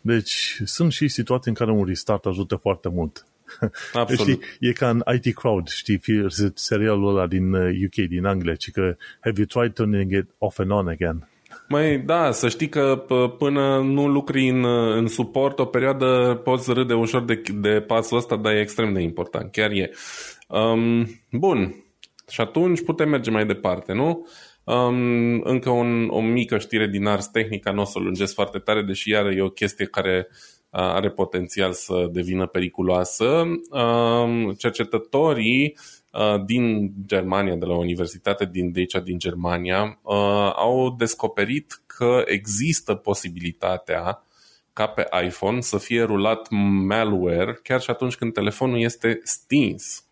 [0.00, 3.26] Deci, sunt și situații în care un restart ajută foarte mult.
[3.92, 4.20] Absolut.
[4.20, 6.00] Știi, e ca în IT Crowd, știi,
[6.54, 10.58] serialul ăla din UK, uh, din Anglia, ci că have you tried turning it off
[10.58, 11.28] and on again?
[11.68, 13.04] Mai da, să știi că
[13.38, 14.64] până nu lucri în,
[14.96, 19.00] în suport o perioadă poți râde ușor de, de pasul ăsta, dar e extrem de
[19.00, 19.90] important, chiar e.
[20.48, 21.84] Um, bun,
[22.28, 24.26] și atunci putem merge mai departe, nu?
[24.64, 28.58] Um, încă un, o mică știre din Ars Technica, nu o să o lungesc foarte
[28.58, 30.28] tare, deși iară e o chestie care
[30.70, 33.44] are potențial să devină periculoasă.
[33.70, 35.76] Um, cercetătorii
[36.16, 41.82] Uh, din Germania, de la o universitate din de aici, din Germania, uh, au descoperit
[41.86, 44.22] că există posibilitatea
[44.72, 50.05] ca pe iPhone să fie rulat malware chiar și atunci când telefonul este stins.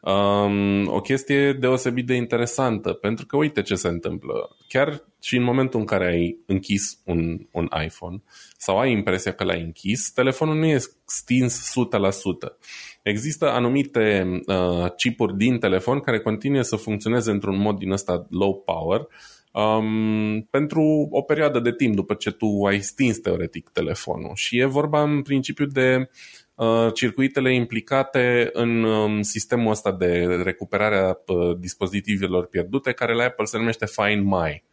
[0.00, 4.56] Um, o chestie deosebit de interesantă, pentru că uite ce se întâmplă.
[4.68, 8.22] Chiar și în momentul în care ai închis un, un iPhone
[8.56, 11.72] sau ai impresia că l-ai închis, telefonul nu e stins
[12.48, 12.56] 100%.
[13.02, 18.62] Există anumite uh, chipuri din telefon care continuă să funcționeze într-un mod din ăsta low
[18.64, 19.06] power
[19.52, 24.32] um, pentru o perioadă de timp după ce tu ai stins teoretic telefonul.
[24.34, 26.06] Și e vorba în principiu de uh,
[26.94, 33.44] circuitele implicate în um, sistemul ăsta de recuperare a uh, dispozitivelor pierdute, care la Apple
[33.44, 34.64] se numește Find My.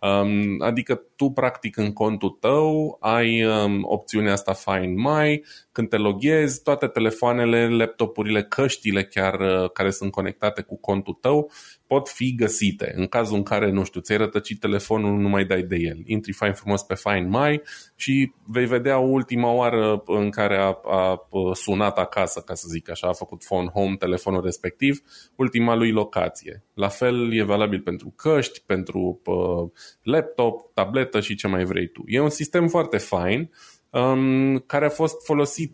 [0.00, 5.96] Um, adică tu, practic, în contul tău ai um, opțiunea asta Find My, când te
[5.96, 11.50] loghezi, toate telefoanele, laptopurile, căștile chiar uh, care sunt conectate cu contul tău
[11.86, 12.92] pot fi găsite.
[12.96, 16.02] În cazul în care, nu știu, ți-ai rătăcit telefonul, nu mai dai de el.
[16.04, 17.62] Intri fain frumos pe Find My
[17.94, 23.08] și vei vedea ultima oară în care a, a sunat acasă, ca să zic așa,
[23.08, 25.02] a făcut phone home telefonul respectiv,
[25.36, 26.64] ultima lui locație.
[26.74, 29.70] La fel e valabil pentru căști, pentru uh,
[30.02, 32.02] laptop, tabletă și ce mai vrei tu.
[32.06, 33.50] E un sistem foarte fain
[33.90, 35.72] um, care a fost folosit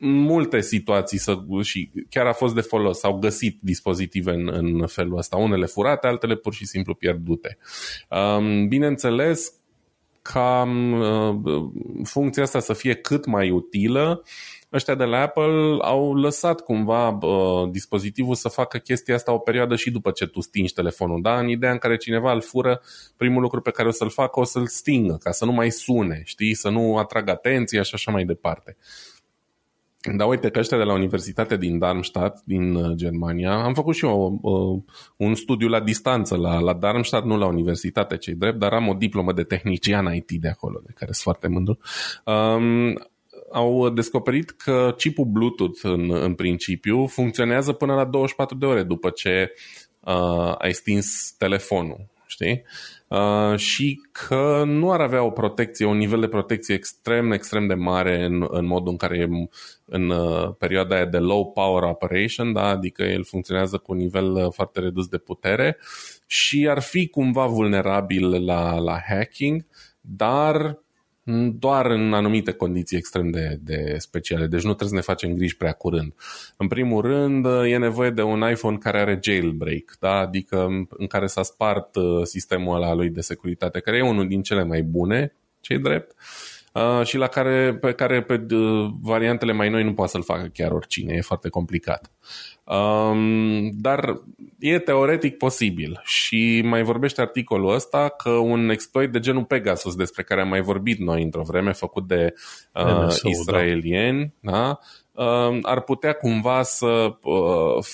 [0.00, 3.02] multe situații să, și chiar a fost de folos.
[3.02, 5.36] Au găsit dispozitive în, în felul ăsta.
[5.36, 7.58] Unele furate, altele pur și simplu pierdute.
[8.08, 9.52] Um, bineînțeles,
[10.22, 10.68] ca
[11.00, 11.62] uh,
[12.04, 14.22] funcția asta să fie cât mai utilă,
[14.72, 19.76] ăștia de la Apple au lăsat cumva uh, dispozitivul să facă chestia asta o perioadă
[19.76, 21.38] și după ce tu stingi telefonul, da?
[21.38, 22.80] În ideea în care cineva îl fură,
[23.16, 26.22] primul lucru pe care o să-l facă o să-l stingă, ca să nu mai sune,
[26.24, 26.54] știi?
[26.54, 28.76] Să nu atragă atenția și așa mai departe.
[30.16, 34.04] Da, uite că ăștia de la Universitatea din Darmstadt, din uh, Germania, am făcut și
[34.04, 34.82] eu uh,
[35.16, 38.94] un studiu la distanță la, la Darmstadt, nu la universitate, cei drept, dar am o
[38.94, 41.78] diplomă de tehnician IT de acolo, de care sunt foarte mândru.
[42.24, 42.98] Um,
[43.52, 49.10] au descoperit că chipul Bluetooth în, în principiu funcționează până la 24 de ore după
[49.10, 49.52] ce
[50.00, 52.62] uh, ai stins telefonul, știi?
[53.08, 57.74] Uh, și că nu ar avea o protecție, un nivel de protecție extrem, extrem de
[57.74, 59.28] mare în, în modul în care e
[59.84, 62.64] în uh, perioada aia de low power operation, da?
[62.64, 65.78] adică el funcționează cu un nivel uh, foarte redus de putere
[66.26, 69.66] și ar fi cumva vulnerabil la, la hacking,
[70.00, 70.78] dar
[71.58, 75.56] doar în anumite condiții extrem de, de speciale, deci nu trebuie să ne facem griji
[75.56, 76.14] prea curând.
[76.56, 80.12] În primul rând, e nevoie de un iPhone care are jailbreak, da?
[80.12, 84.42] adică în care s-a spart uh, sistemul ăla lui de securitate, care e unul din
[84.42, 86.49] cele mai bune, cei drept, uh,
[87.02, 90.70] și la care, pe care pe uh, variantele mai noi nu poate să-l facă chiar
[90.70, 92.10] oricine, e foarte complicat.
[92.64, 94.20] Um, dar
[94.58, 100.22] e teoretic posibil și mai vorbește articolul ăsta că un exploit de genul Pegasus, despre
[100.22, 102.34] care am mai vorbit noi într-o vreme, făcut de
[102.74, 103.30] uh, NSO, da.
[103.30, 104.78] israelieni, da.
[105.14, 107.84] Da, uh, ar putea cumva să uh,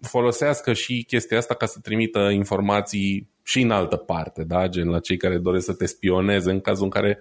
[0.00, 4.68] folosească și chestia asta ca să trimită informații și în altă parte, da?
[4.68, 7.18] gen la cei care doresc să te spioneze în cazul în care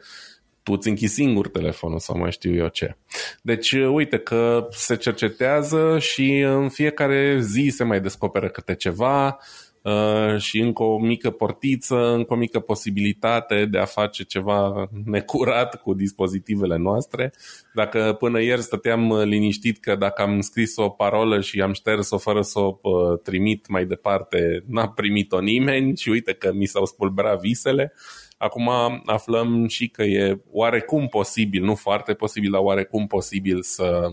[0.66, 2.95] tu îți închizi singur telefonul sau mai știu eu ce.
[3.41, 9.39] Deci uite că se cercetează și în fiecare zi se mai descoperă câte ceva
[9.82, 15.82] uh, și încă o mică portiță, încă o mică posibilitate de a face ceva necurat
[15.82, 17.34] cu dispozitivele noastre.
[17.74, 22.41] Dacă până ieri stăteam liniștit că dacă am scris o parolă și am șters-o fără
[22.41, 27.39] să o uh, trimit mai departe, n-a primit-o nimeni și uite că mi s-au spulberat
[27.39, 27.93] visele,
[28.38, 28.70] Acum
[29.06, 34.10] aflăm și că e oarecum posibil, nu foarte posibil, dar oarecum posibil să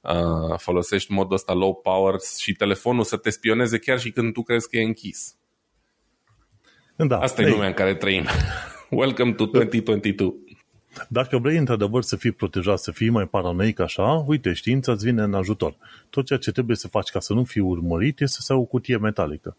[0.00, 4.42] uh, folosești modul ăsta low power și telefonul să te spioneze chiar și când tu
[4.42, 5.36] crezi că e închis.
[6.96, 8.24] Da, Asta e lumea în care trăim.
[8.90, 10.34] Welcome to 2022.
[11.08, 15.22] Dacă vrei într-adevăr să fii protejat, să fii mai paranoic așa, uite, știința îți vine
[15.22, 15.76] în ajutor.
[16.10, 18.64] Tot ceea ce trebuie să faci ca să nu fii urmărit este să ai o
[18.64, 19.56] cutie metalică.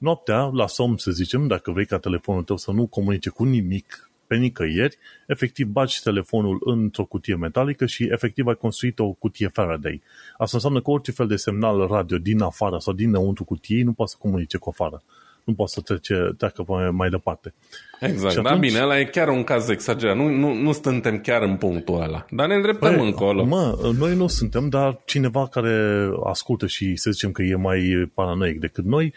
[0.00, 4.10] Noaptea, la somn, să zicem, dacă vrei ca telefonul tău să nu comunice cu nimic
[4.26, 10.02] pe nicăieri, efectiv bagi telefonul într-o cutie metalică și efectiv ai construit o cutie Faraday.
[10.38, 14.10] Asta înseamnă că orice fel de semnal radio din afară sau dinăuntru cutiei nu poate
[14.10, 15.02] să comunice cu afară.
[15.44, 17.54] Nu poate să trece, treacă mai, mai departe.
[18.00, 18.44] Exact, da, atunci...
[18.44, 20.16] da, bine, ăla e chiar un caz exagerat.
[20.16, 23.44] Nu, nu, nu suntem chiar în punctul ăla, dar ne îndreptăm păi, încolo.
[23.44, 28.60] Mă, noi nu suntem, dar cineva care ascultă și să zicem că e mai paranoic
[28.60, 29.14] decât noi,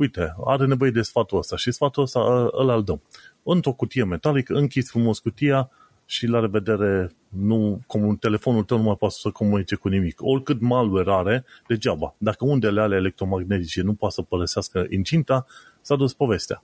[0.00, 3.02] uite, are nevoie de sfatul ăsta și sfatul ăsta îl îl dăm.
[3.42, 5.70] Într-o cutie metalică, închizi frumos cutia
[6.04, 10.18] și la revedere, nu, comun, telefonul tău nu mai poate să comunice cu nimic.
[10.22, 12.14] Oricât malware are, degeaba.
[12.18, 15.46] Dacă undele ale electromagnetice nu poate să părăsească incinta,
[15.80, 16.62] s-a dus povestea.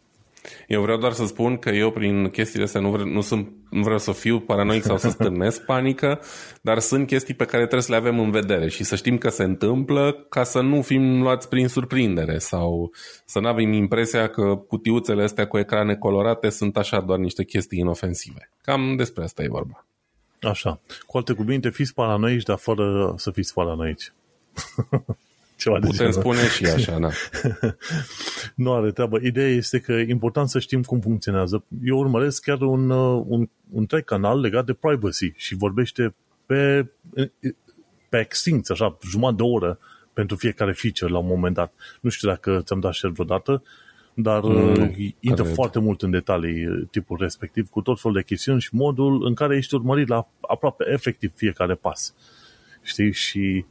[0.66, 3.82] Eu vreau doar să spun că eu prin chestiile astea nu, vreau, nu, sunt, nu
[3.82, 6.20] vreau să fiu paranoic sau să stârnesc panică,
[6.62, 9.28] dar sunt chestii pe care trebuie să le avem în vedere și să știm că
[9.28, 12.90] se întâmplă ca să nu fim luați prin surprindere sau
[13.24, 17.78] să nu avem impresia că cutiuțele astea cu ecrane colorate sunt așa doar niște chestii
[17.78, 18.50] inofensive.
[18.62, 19.86] Cam despre asta e vorba.
[20.40, 20.80] Așa.
[21.06, 24.12] Cu alte cuvinte, fiți paranoici, dar fără să fiți paranoici.
[25.56, 27.08] Ceva Putem de spune și așa, da.
[28.64, 29.18] nu are treabă.
[29.22, 31.64] Ideea este că e important să știm cum funcționează.
[31.84, 36.14] Eu urmăresc chiar un, uh, un, un trec canal legat de privacy și vorbește
[36.46, 36.86] pe,
[38.08, 39.78] pe extinct, așa, jumătate de oră
[40.12, 41.72] pentru fiecare feature la un moment dat.
[42.00, 43.62] Nu știu dacă ți-am dat share vreodată,
[44.14, 45.54] dar mm, intră cred.
[45.54, 49.34] foarte mult în detalii uh, tipul respectiv, cu tot felul de chestiuni și modul în
[49.34, 52.14] care ești urmărit la aproape efectiv fiecare pas.
[52.82, 53.12] Știi?
[53.12, 53.64] Și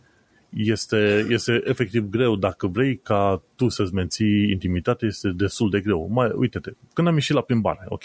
[0.56, 2.36] este, este efectiv greu.
[2.36, 6.08] Dacă vrei ca tu să-ți menții intimitate, este destul de greu.
[6.12, 8.04] Mai, uite-te, când am ieșit la plimbare, ok?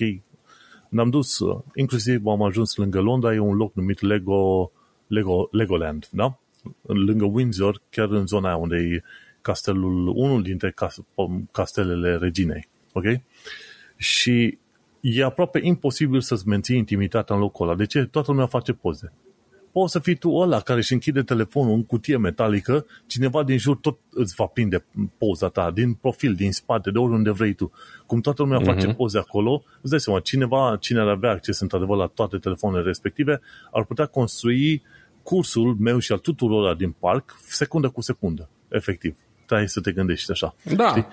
[0.88, 1.38] Ne-am dus,
[1.74, 4.72] inclusiv am ajuns lângă Londra, e un loc numit Lego,
[5.06, 6.38] Lego, Legoland, da?
[6.82, 9.02] Lângă Windsor, chiar în zona aia unde e
[9.40, 10.74] castelul, unul dintre
[11.50, 13.04] castelele reginei, ok?
[13.96, 14.58] Și
[15.00, 17.76] e aproape imposibil să-ți menții intimitatea în locul ăla.
[17.76, 18.04] De ce?
[18.04, 19.12] Toată lumea face poze
[19.72, 23.76] poți să fii tu ăla care își închide telefonul în cutie metalică, cineva din jur
[23.76, 24.84] tot îți va prinde
[25.18, 27.72] poza ta, din profil, din spate, de oriunde vrei tu.
[28.06, 28.64] Cum toată lumea uh-huh.
[28.64, 28.96] face mhm.
[28.96, 33.40] poze acolo, îți dai seama, cineva, cine ar avea acces într-adevăr la toate telefoanele respective,
[33.72, 34.82] ar putea construi
[35.22, 39.16] cursul meu și al tuturor din parc, secundă cu secundă, efectiv.
[39.46, 40.54] Trebuie să te gândești așa.
[40.76, 40.88] Da.
[40.88, 41.06] Știi?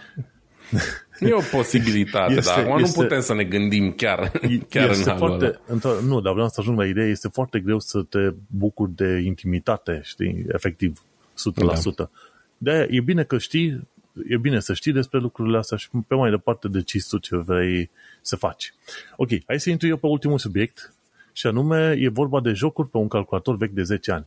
[1.20, 4.32] E o posibilitate, este, dar acum nu putem să ne gândim chiar,
[4.70, 5.60] chiar este în foarte,
[6.02, 10.02] Nu, dar vreau să ajung la idee, este foarte greu să te bucuri de intimitate,
[10.04, 11.96] știi, efectiv, 100%.
[11.96, 12.10] Da.
[12.58, 13.88] de e bine că știi,
[14.28, 17.90] e bine să știi despre lucrurile astea și pe mai departe decizi tu ce vrei
[18.22, 18.74] să faci.
[19.16, 20.94] Ok, hai să intru eu pe ultimul subiect
[21.32, 24.26] și anume e vorba de jocuri pe un calculator vechi de 10 ani.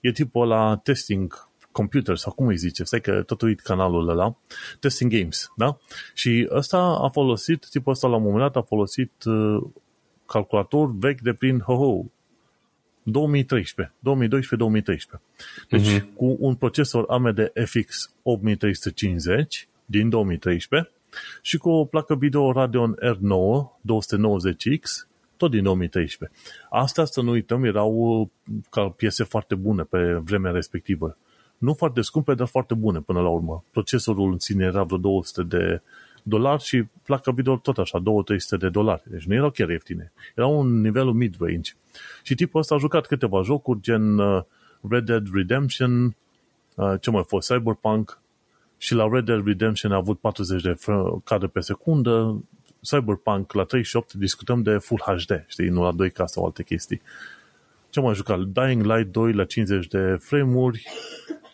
[0.00, 4.36] E tipul la testing computer, sau cum îi zice, stai că tot uit canalul ăla,
[4.80, 5.78] Testing Games, da?
[6.14, 9.62] Și ăsta a folosit, tipul ăsta la un moment dat a folosit uh,
[10.26, 12.04] calculator vechi de prin, ho, ho
[13.02, 13.94] 2013,
[15.18, 15.20] 2012-2013.
[15.68, 16.14] Deci uh-huh.
[16.14, 20.90] cu un procesor AMD FX 8350 din 2013
[21.42, 26.38] și cu o placă video Radeon R9 290X tot din 2013.
[26.70, 28.30] Astea, să nu uităm, erau
[28.70, 31.16] ca piese foarte bune pe vremea respectivă.
[31.58, 33.64] Nu foarte scumpe, dar foarte bune până la urmă.
[33.70, 35.80] Procesorul în sine era vreo 200 de
[36.22, 38.02] dolari și placa video tot așa, 2-300
[38.58, 39.02] de dolari.
[39.04, 40.12] Deci nu erau chiar ieftine.
[40.34, 41.72] Era un nivelul mid-range.
[42.22, 44.42] Și tipul ăsta a jucat câteva jocuri, gen uh,
[44.90, 46.16] Red Dead Redemption,
[46.74, 48.20] uh, ce mai fost, Cyberpunk,
[48.78, 50.76] și la Red Dead Redemption a avut 40 de
[51.24, 52.44] cadre pe secundă,
[52.80, 57.02] Cyberpunk la 38 discutăm de Full HD, știi, nu la 2K sau alte chestii.
[57.90, 58.38] Ce mai jucat?
[58.38, 60.82] Dying Light 2 la 50 de frame-uri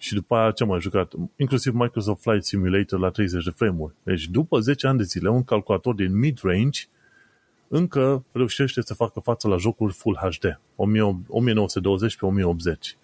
[0.03, 1.13] și după aia ce mai jucat?
[1.37, 3.95] Inclusiv Microsoft Flight Simulator la 30 de frame-uri.
[4.03, 6.81] Deci după 10 ani de zile, un calculator din mid-range
[7.69, 12.97] încă reușește să facă față la jocuri Full HD, 1920 pe 1080.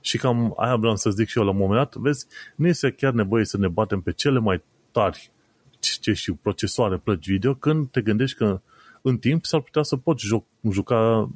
[0.00, 2.26] Și cam aia vreau să zic și eu la un moment dat, vezi,
[2.56, 5.30] nu este chiar nevoie să ne batem pe cele mai tari,
[6.00, 8.60] ce știu, procesoare, plăci video, când te gândești că
[9.02, 11.30] în timp s-ar putea să poți joc, juca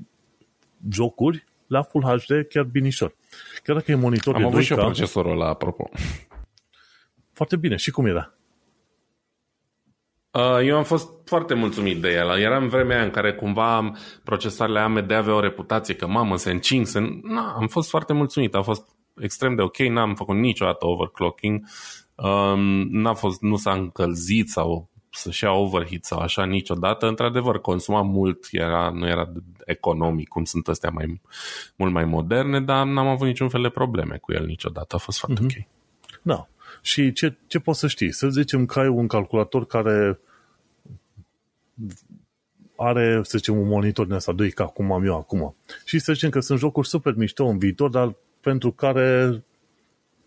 [0.90, 3.14] jocuri la Full HD chiar binișor.
[3.62, 5.90] Chiar dacă e monitor Am de avut 2K, și eu procesorul la apropo.
[7.32, 7.76] Foarte bine.
[7.76, 8.34] Și cum era?
[10.30, 12.38] Uh, eu am fost foarte mulțumit de el.
[12.38, 13.92] Era în vremea în care cumva
[14.24, 16.86] procesoarele AMD aveau o reputație că mamă se încing.
[16.86, 17.20] Se...
[17.22, 18.54] Na, am fost foarte mulțumit.
[18.54, 18.88] A fost
[19.20, 19.78] extrem de ok.
[19.78, 21.64] N-am făcut niciodată overclocking.
[22.14, 27.06] Um, n-a fost, nu s-a încălzit sau să-și ia overheat sau așa niciodată.
[27.06, 29.32] Într-adevăr, consuma mult, era, nu era
[29.64, 31.20] economic, cum sunt astea mai,
[31.76, 34.94] mult mai moderne, dar n-am avut niciun fel de probleme cu el niciodată.
[34.94, 35.58] A fost foarte mm-hmm.
[35.58, 35.66] ok.
[36.22, 36.48] Da.
[36.82, 38.12] Și ce, ce poți să știi?
[38.12, 40.18] Să zicem că ai un calculator care
[42.76, 45.56] are, să zicem, un monitor din asta 2K, cum am eu acum.
[45.84, 49.42] Și să zicem că sunt jocuri super mișto în viitor, dar pentru care,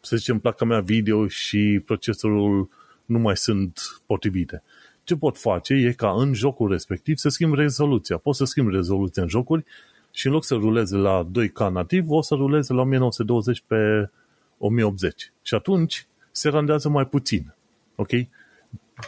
[0.01, 2.69] să zicem, placa mea video și procesorul
[3.05, 4.63] nu mai sunt potrivite.
[5.07, 8.17] Ce pot face e ca în jocul respectiv să schimb rezoluția.
[8.17, 9.65] Pot să schimb rezoluția în jocuri
[10.11, 14.09] și în loc să ruleze la 2K nativ, o să ruleze la 1920 pe
[14.57, 15.31] 1080.
[15.41, 17.53] Și atunci se randează mai puțin.
[17.95, 18.09] Ok?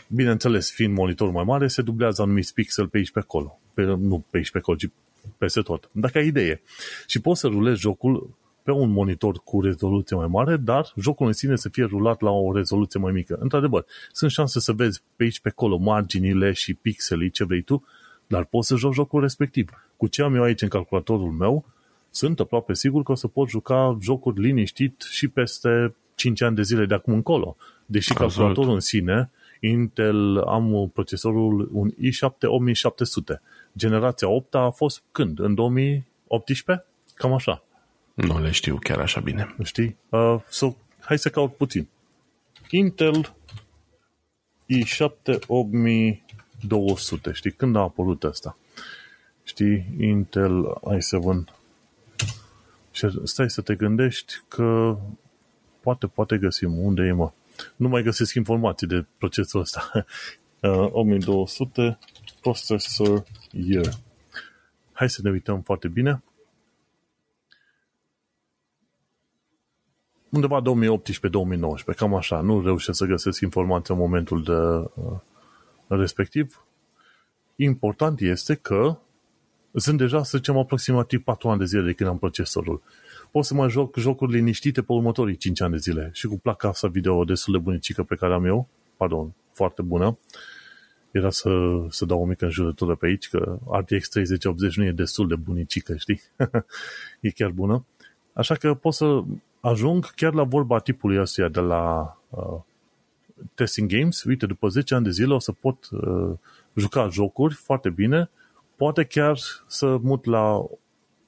[0.07, 3.59] Bineînțeles, fiind monitorul mai mare, se dublează anumiți pixel pe aici pe acolo.
[3.73, 4.89] Pe, nu pe aici pe acolo, ci
[5.37, 5.89] peste tot.
[5.91, 6.61] Dacă ai idee.
[7.07, 8.29] Și poți să rulezi jocul
[8.63, 12.29] pe un monitor cu rezoluție mai mare, dar jocul în sine să fie rulat la
[12.29, 13.37] o rezoluție mai mică.
[13.39, 17.83] Într-adevăr, sunt șanse să vezi pe aici pe acolo marginile și pixelii, ce vrei tu,
[18.27, 19.69] dar poți să joci jocul respectiv.
[19.97, 21.65] Cu ce am eu aici în calculatorul meu,
[22.09, 26.61] sunt aproape sigur că o să pot juca jocuri liniștit și peste 5 ani de
[26.61, 27.55] zile de acum încolo.
[27.85, 28.33] Deși Absolut.
[28.33, 33.41] calculatorul în sine, Intel am procesorul un i7 8700.
[33.77, 35.39] Generația 8 a fost când?
[35.39, 36.85] În 2018?
[37.13, 37.63] Cam așa.
[38.21, 39.55] Nu le știu chiar așa bine.
[39.63, 39.97] Știi?
[40.09, 41.87] Uh, so, hai să caut puțin.
[42.69, 43.35] Intel
[44.65, 47.31] i7 8200.
[47.31, 47.51] Știi?
[47.51, 48.57] Când a apărut asta?
[49.43, 49.85] Știi?
[49.99, 51.43] Intel i7
[52.91, 54.97] și stai să te gândești că
[55.79, 56.77] poate, poate găsim.
[56.77, 57.31] Unde e, mă?
[57.75, 59.91] Nu mai găsesc informații de procesul ăsta.
[60.61, 61.99] Uh, 1200
[62.41, 63.85] processor year.
[64.91, 66.23] Hai să ne uităm foarte bine.
[70.29, 72.41] Undeva 2018-2019, cam așa.
[72.41, 74.51] Nu reușesc să găsesc informații în momentul de
[75.01, 75.19] uh,
[75.87, 76.65] respectiv.
[77.55, 78.97] Important este că
[79.73, 82.81] sunt deja, să zicem, aproximativ 4 ani de zile de când am procesorul
[83.31, 86.09] pot să mă joc jocuri liniștite pe următorii 5 ani de zile.
[86.13, 88.67] Și cu placa asta video destul de bunicică pe care am eu,
[88.97, 90.17] pardon, foarte bună,
[91.11, 91.49] era să,
[91.89, 95.95] să dau o mică înjurătură pe aici, că RTX 3080 nu e destul de bunicică,
[95.95, 96.21] știi?
[97.21, 97.85] e chiar bună.
[98.33, 99.23] Așa că pot să
[99.59, 102.59] ajung chiar la vorba tipului ăstuia de la uh,
[103.53, 104.23] Testing Games.
[104.23, 106.31] Uite, după 10 ani de zile o să pot uh,
[106.73, 108.29] juca jocuri foarte bine,
[108.75, 110.65] poate chiar să mut la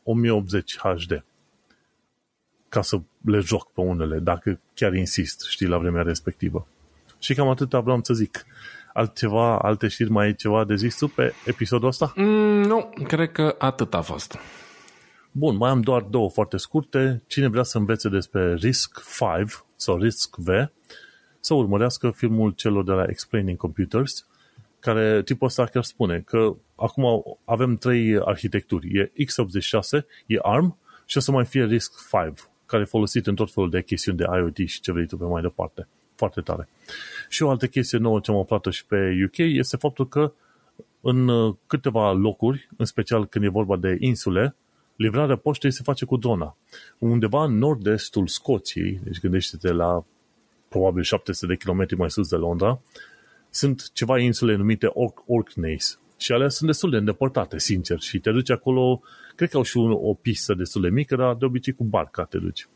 [0.03, 1.23] 1080 HD
[2.71, 6.67] ca să le joc pe unele, dacă chiar insist, știi, la vremea respectivă.
[7.19, 8.45] Și cam atât vreau să zic.
[8.93, 12.13] Altceva, alte știri, mai ai ceva de zis tu pe episodul ăsta?
[12.15, 14.37] Mm, nu, cred că atât a fost.
[15.33, 17.23] Bun, mai am doar două foarte scurte.
[17.27, 19.01] Cine vrea să învețe despre Risk
[19.37, 20.47] 5 sau Risk V,
[21.39, 24.27] să urmărească filmul celor de la Explaining Computers,
[24.79, 28.97] care tipul ăsta chiar spune că acum avem trei arhitecturi.
[28.97, 31.91] E x86, e ARM și o să mai fie Risk
[32.25, 35.17] 5 care e folosit în tot felul de chestiuni de IoT și ce vrei tu
[35.17, 35.87] pe mai departe.
[36.15, 36.69] Foarte tare.
[37.29, 40.33] Și o altă chestie nouă ce am aflat și pe UK este faptul că
[41.01, 44.55] în uh, câteva locuri, în special când e vorba de insule,
[45.01, 46.57] livrarea poștei se face cu drona.
[46.97, 50.03] Undeva în nord-estul Scoției, deci gândește-te la
[50.69, 52.81] probabil 700 de kilometri mai sus de Londra,
[53.49, 55.99] sunt ceva insule numite Ork- Orkneys.
[56.17, 57.99] Și alea sunt destul de îndepărtate, sincer.
[57.99, 59.01] Și te duci acolo,
[59.35, 62.23] cred că au și un, o pistă destul de mică, dar de obicei cu barca
[62.23, 62.67] te duci.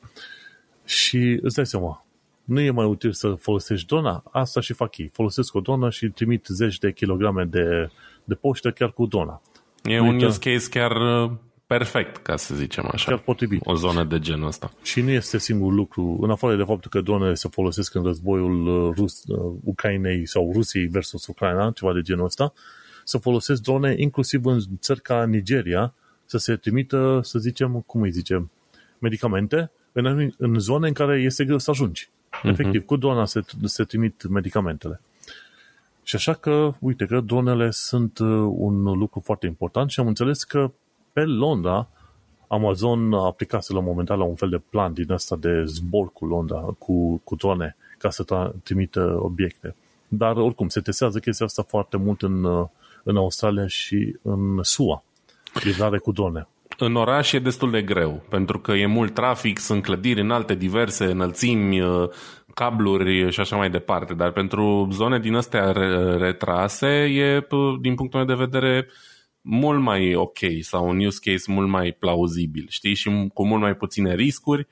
[0.85, 2.05] Și îți dai seama,
[2.43, 4.23] nu e mai util să folosești drona?
[4.31, 5.09] Asta și fac ei.
[5.13, 7.89] Folosesc o dronă și trimit zeci de kilograme de,
[8.23, 9.41] de poștă chiar cu drona.
[9.83, 11.31] E un use case chiar uh,
[11.67, 13.09] perfect, ca să zicem așa.
[13.09, 13.61] Chiar potrivit.
[13.63, 14.71] O zonă de genul ăsta.
[14.83, 18.67] Și nu este singur lucru, în afară de faptul că dronele se folosesc în războiul
[18.67, 22.53] uh, Rus, uh, Ucrainei sau Rusiei versus Ucraina, ceva de genul ăsta,
[23.03, 25.93] să folosesc drone inclusiv în țări ca Nigeria,
[26.25, 28.51] să se trimită, să zicem, cum îi zicem,
[28.99, 32.09] medicamente în, în zone în care este greu să ajungi.
[32.09, 32.49] Uh-huh.
[32.49, 35.01] Efectiv, cu drona se, se trimit medicamentele.
[36.03, 40.43] Și așa că, uite că dronele sunt uh, un lucru foarte important și am înțeles
[40.43, 40.71] că
[41.15, 41.87] pe Londra
[42.47, 46.11] Amazon aplicase la un moment dat la un fel de plan din asta de zbor
[46.13, 49.75] cu Londra, cu, cu drone, ca să tra- trimită obiecte.
[50.07, 52.67] Dar oricum, se testează chestia asta foarte mult în, uh,
[53.03, 55.03] în Australia și în SUA.
[55.63, 56.47] Livrare cu drone.
[56.77, 61.05] În oraș e destul de greu, pentru că e mult trafic, sunt clădiri înalte, diverse,
[61.05, 62.09] înălțimi, uh,
[62.53, 64.13] cabluri și așa mai departe.
[64.13, 65.71] Dar pentru zone din astea
[66.17, 67.47] retrase e,
[67.81, 68.87] din punctul meu de vedere,
[69.47, 72.93] mult mai ok sau un use case mult mai plauzibil, știi?
[72.93, 74.67] Și cu mult mai puține riscuri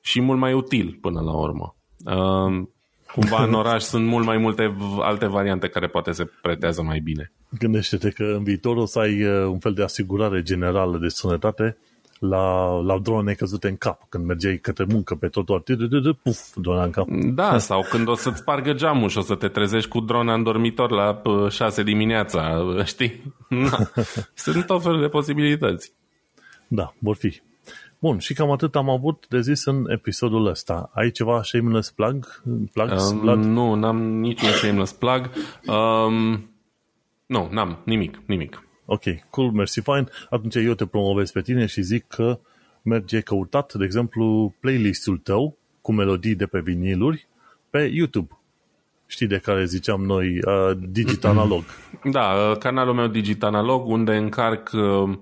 [0.00, 1.76] și mult mai util până la urmă.
[2.04, 2.66] Uh,
[3.12, 7.32] cumva în oraș sunt mult mai multe alte variante care poate se pretează mai bine.
[7.58, 11.76] Gândește-te că în viitor o să ai uh, un fel de asigurare generală de sănătate
[12.18, 15.62] la, la drone căzute în cap când mergeai către muncă pe trotuar.
[16.22, 17.08] Puf, drona în cap.
[17.10, 20.42] Da, sau când o să-ți spargă geamul și o să te trezești cu drona în
[20.42, 23.34] dormitor la 6 dimineața, știi?
[23.48, 23.78] Na.
[24.34, 25.92] Sunt tot felul de posibilități.
[26.68, 27.40] Da, vor fi.
[27.98, 30.90] Bun, și cam atât am avut de zis în episodul ăsta.
[30.94, 32.42] Ai ceva shameless plug?
[32.72, 35.30] Plugs, um, nu, n-am niciun shameless plug.
[35.66, 36.50] Um,
[37.26, 38.67] nu, n-am, nimic, nimic.
[38.90, 40.04] Ok, cool, mersi, fine.
[40.30, 42.38] Atunci eu te promovez pe tine și zic că
[42.82, 47.28] merge căutat, de exemplu, playlistul tău cu melodii de pe viniluri
[47.70, 48.38] pe YouTube.
[49.06, 51.64] Știi de care ziceam noi, uh, Digital Analog.
[52.12, 55.18] Da, uh, canalul meu Digital Analog, unde încarc uh,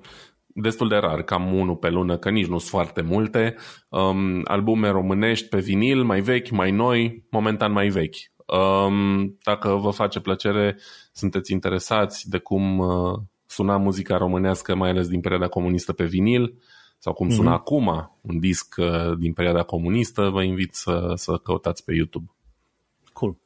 [0.46, 3.54] destul de rar, cam unul pe lună, că nici nu sunt foarte multe,
[3.88, 8.16] um, albume românești pe vinil, mai vechi, mai noi, momentan mai vechi.
[8.46, 10.76] Um, dacă vă face plăcere,
[11.12, 13.18] sunteți interesați de cum uh,
[13.56, 16.54] suna muzica românească, mai ales din perioada comunistă pe vinil,
[16.98, 17.60] sau cum sună mm-hmm.
[17.60, 22.30] acum un disc uh, din perioada comunistă, vă invit să, să căutați pe YouTube.
[23.12, 23.36] Cool.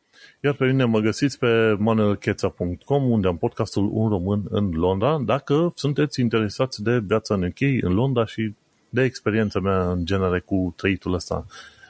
[0.41, 5.73] Iar pe mine mă găsiți pe manuelcheța.com unde am podcastul Un Român în Londra dacă
[5.75, 8.55] sunteți interesați de viața în UK, în Londra și
[8.89, 11.47] de experiența mea în genere cu trăitul ăsta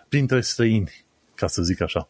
[0.09, 0.91] printre străini,
[1.35, 2.09] ca să zic așa.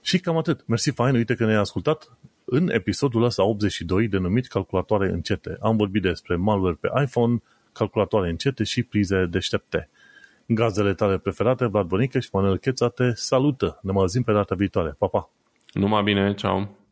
[0.00, 0.66] Și cam atât.
[0.66, 2.18] Mersi fain, uite că ne-ai ascultat
[2.54, 5.56] în episodul ăsta 82 denumit calculatoare încete.
[5.60, 9.88] Am vorbit despre malware pe iPhone, calculatoare încete și prize deștepte.
[10.46, 13.78] Gazele tale preferate, Vlad Bănică și Manuel Cheța te salută.
[13.82, 14.94] Ne mai auzim pe data viitoare.
[14.98, 15.30] Pa, pa!
[15.72, 16.83] Numai bine, ceau!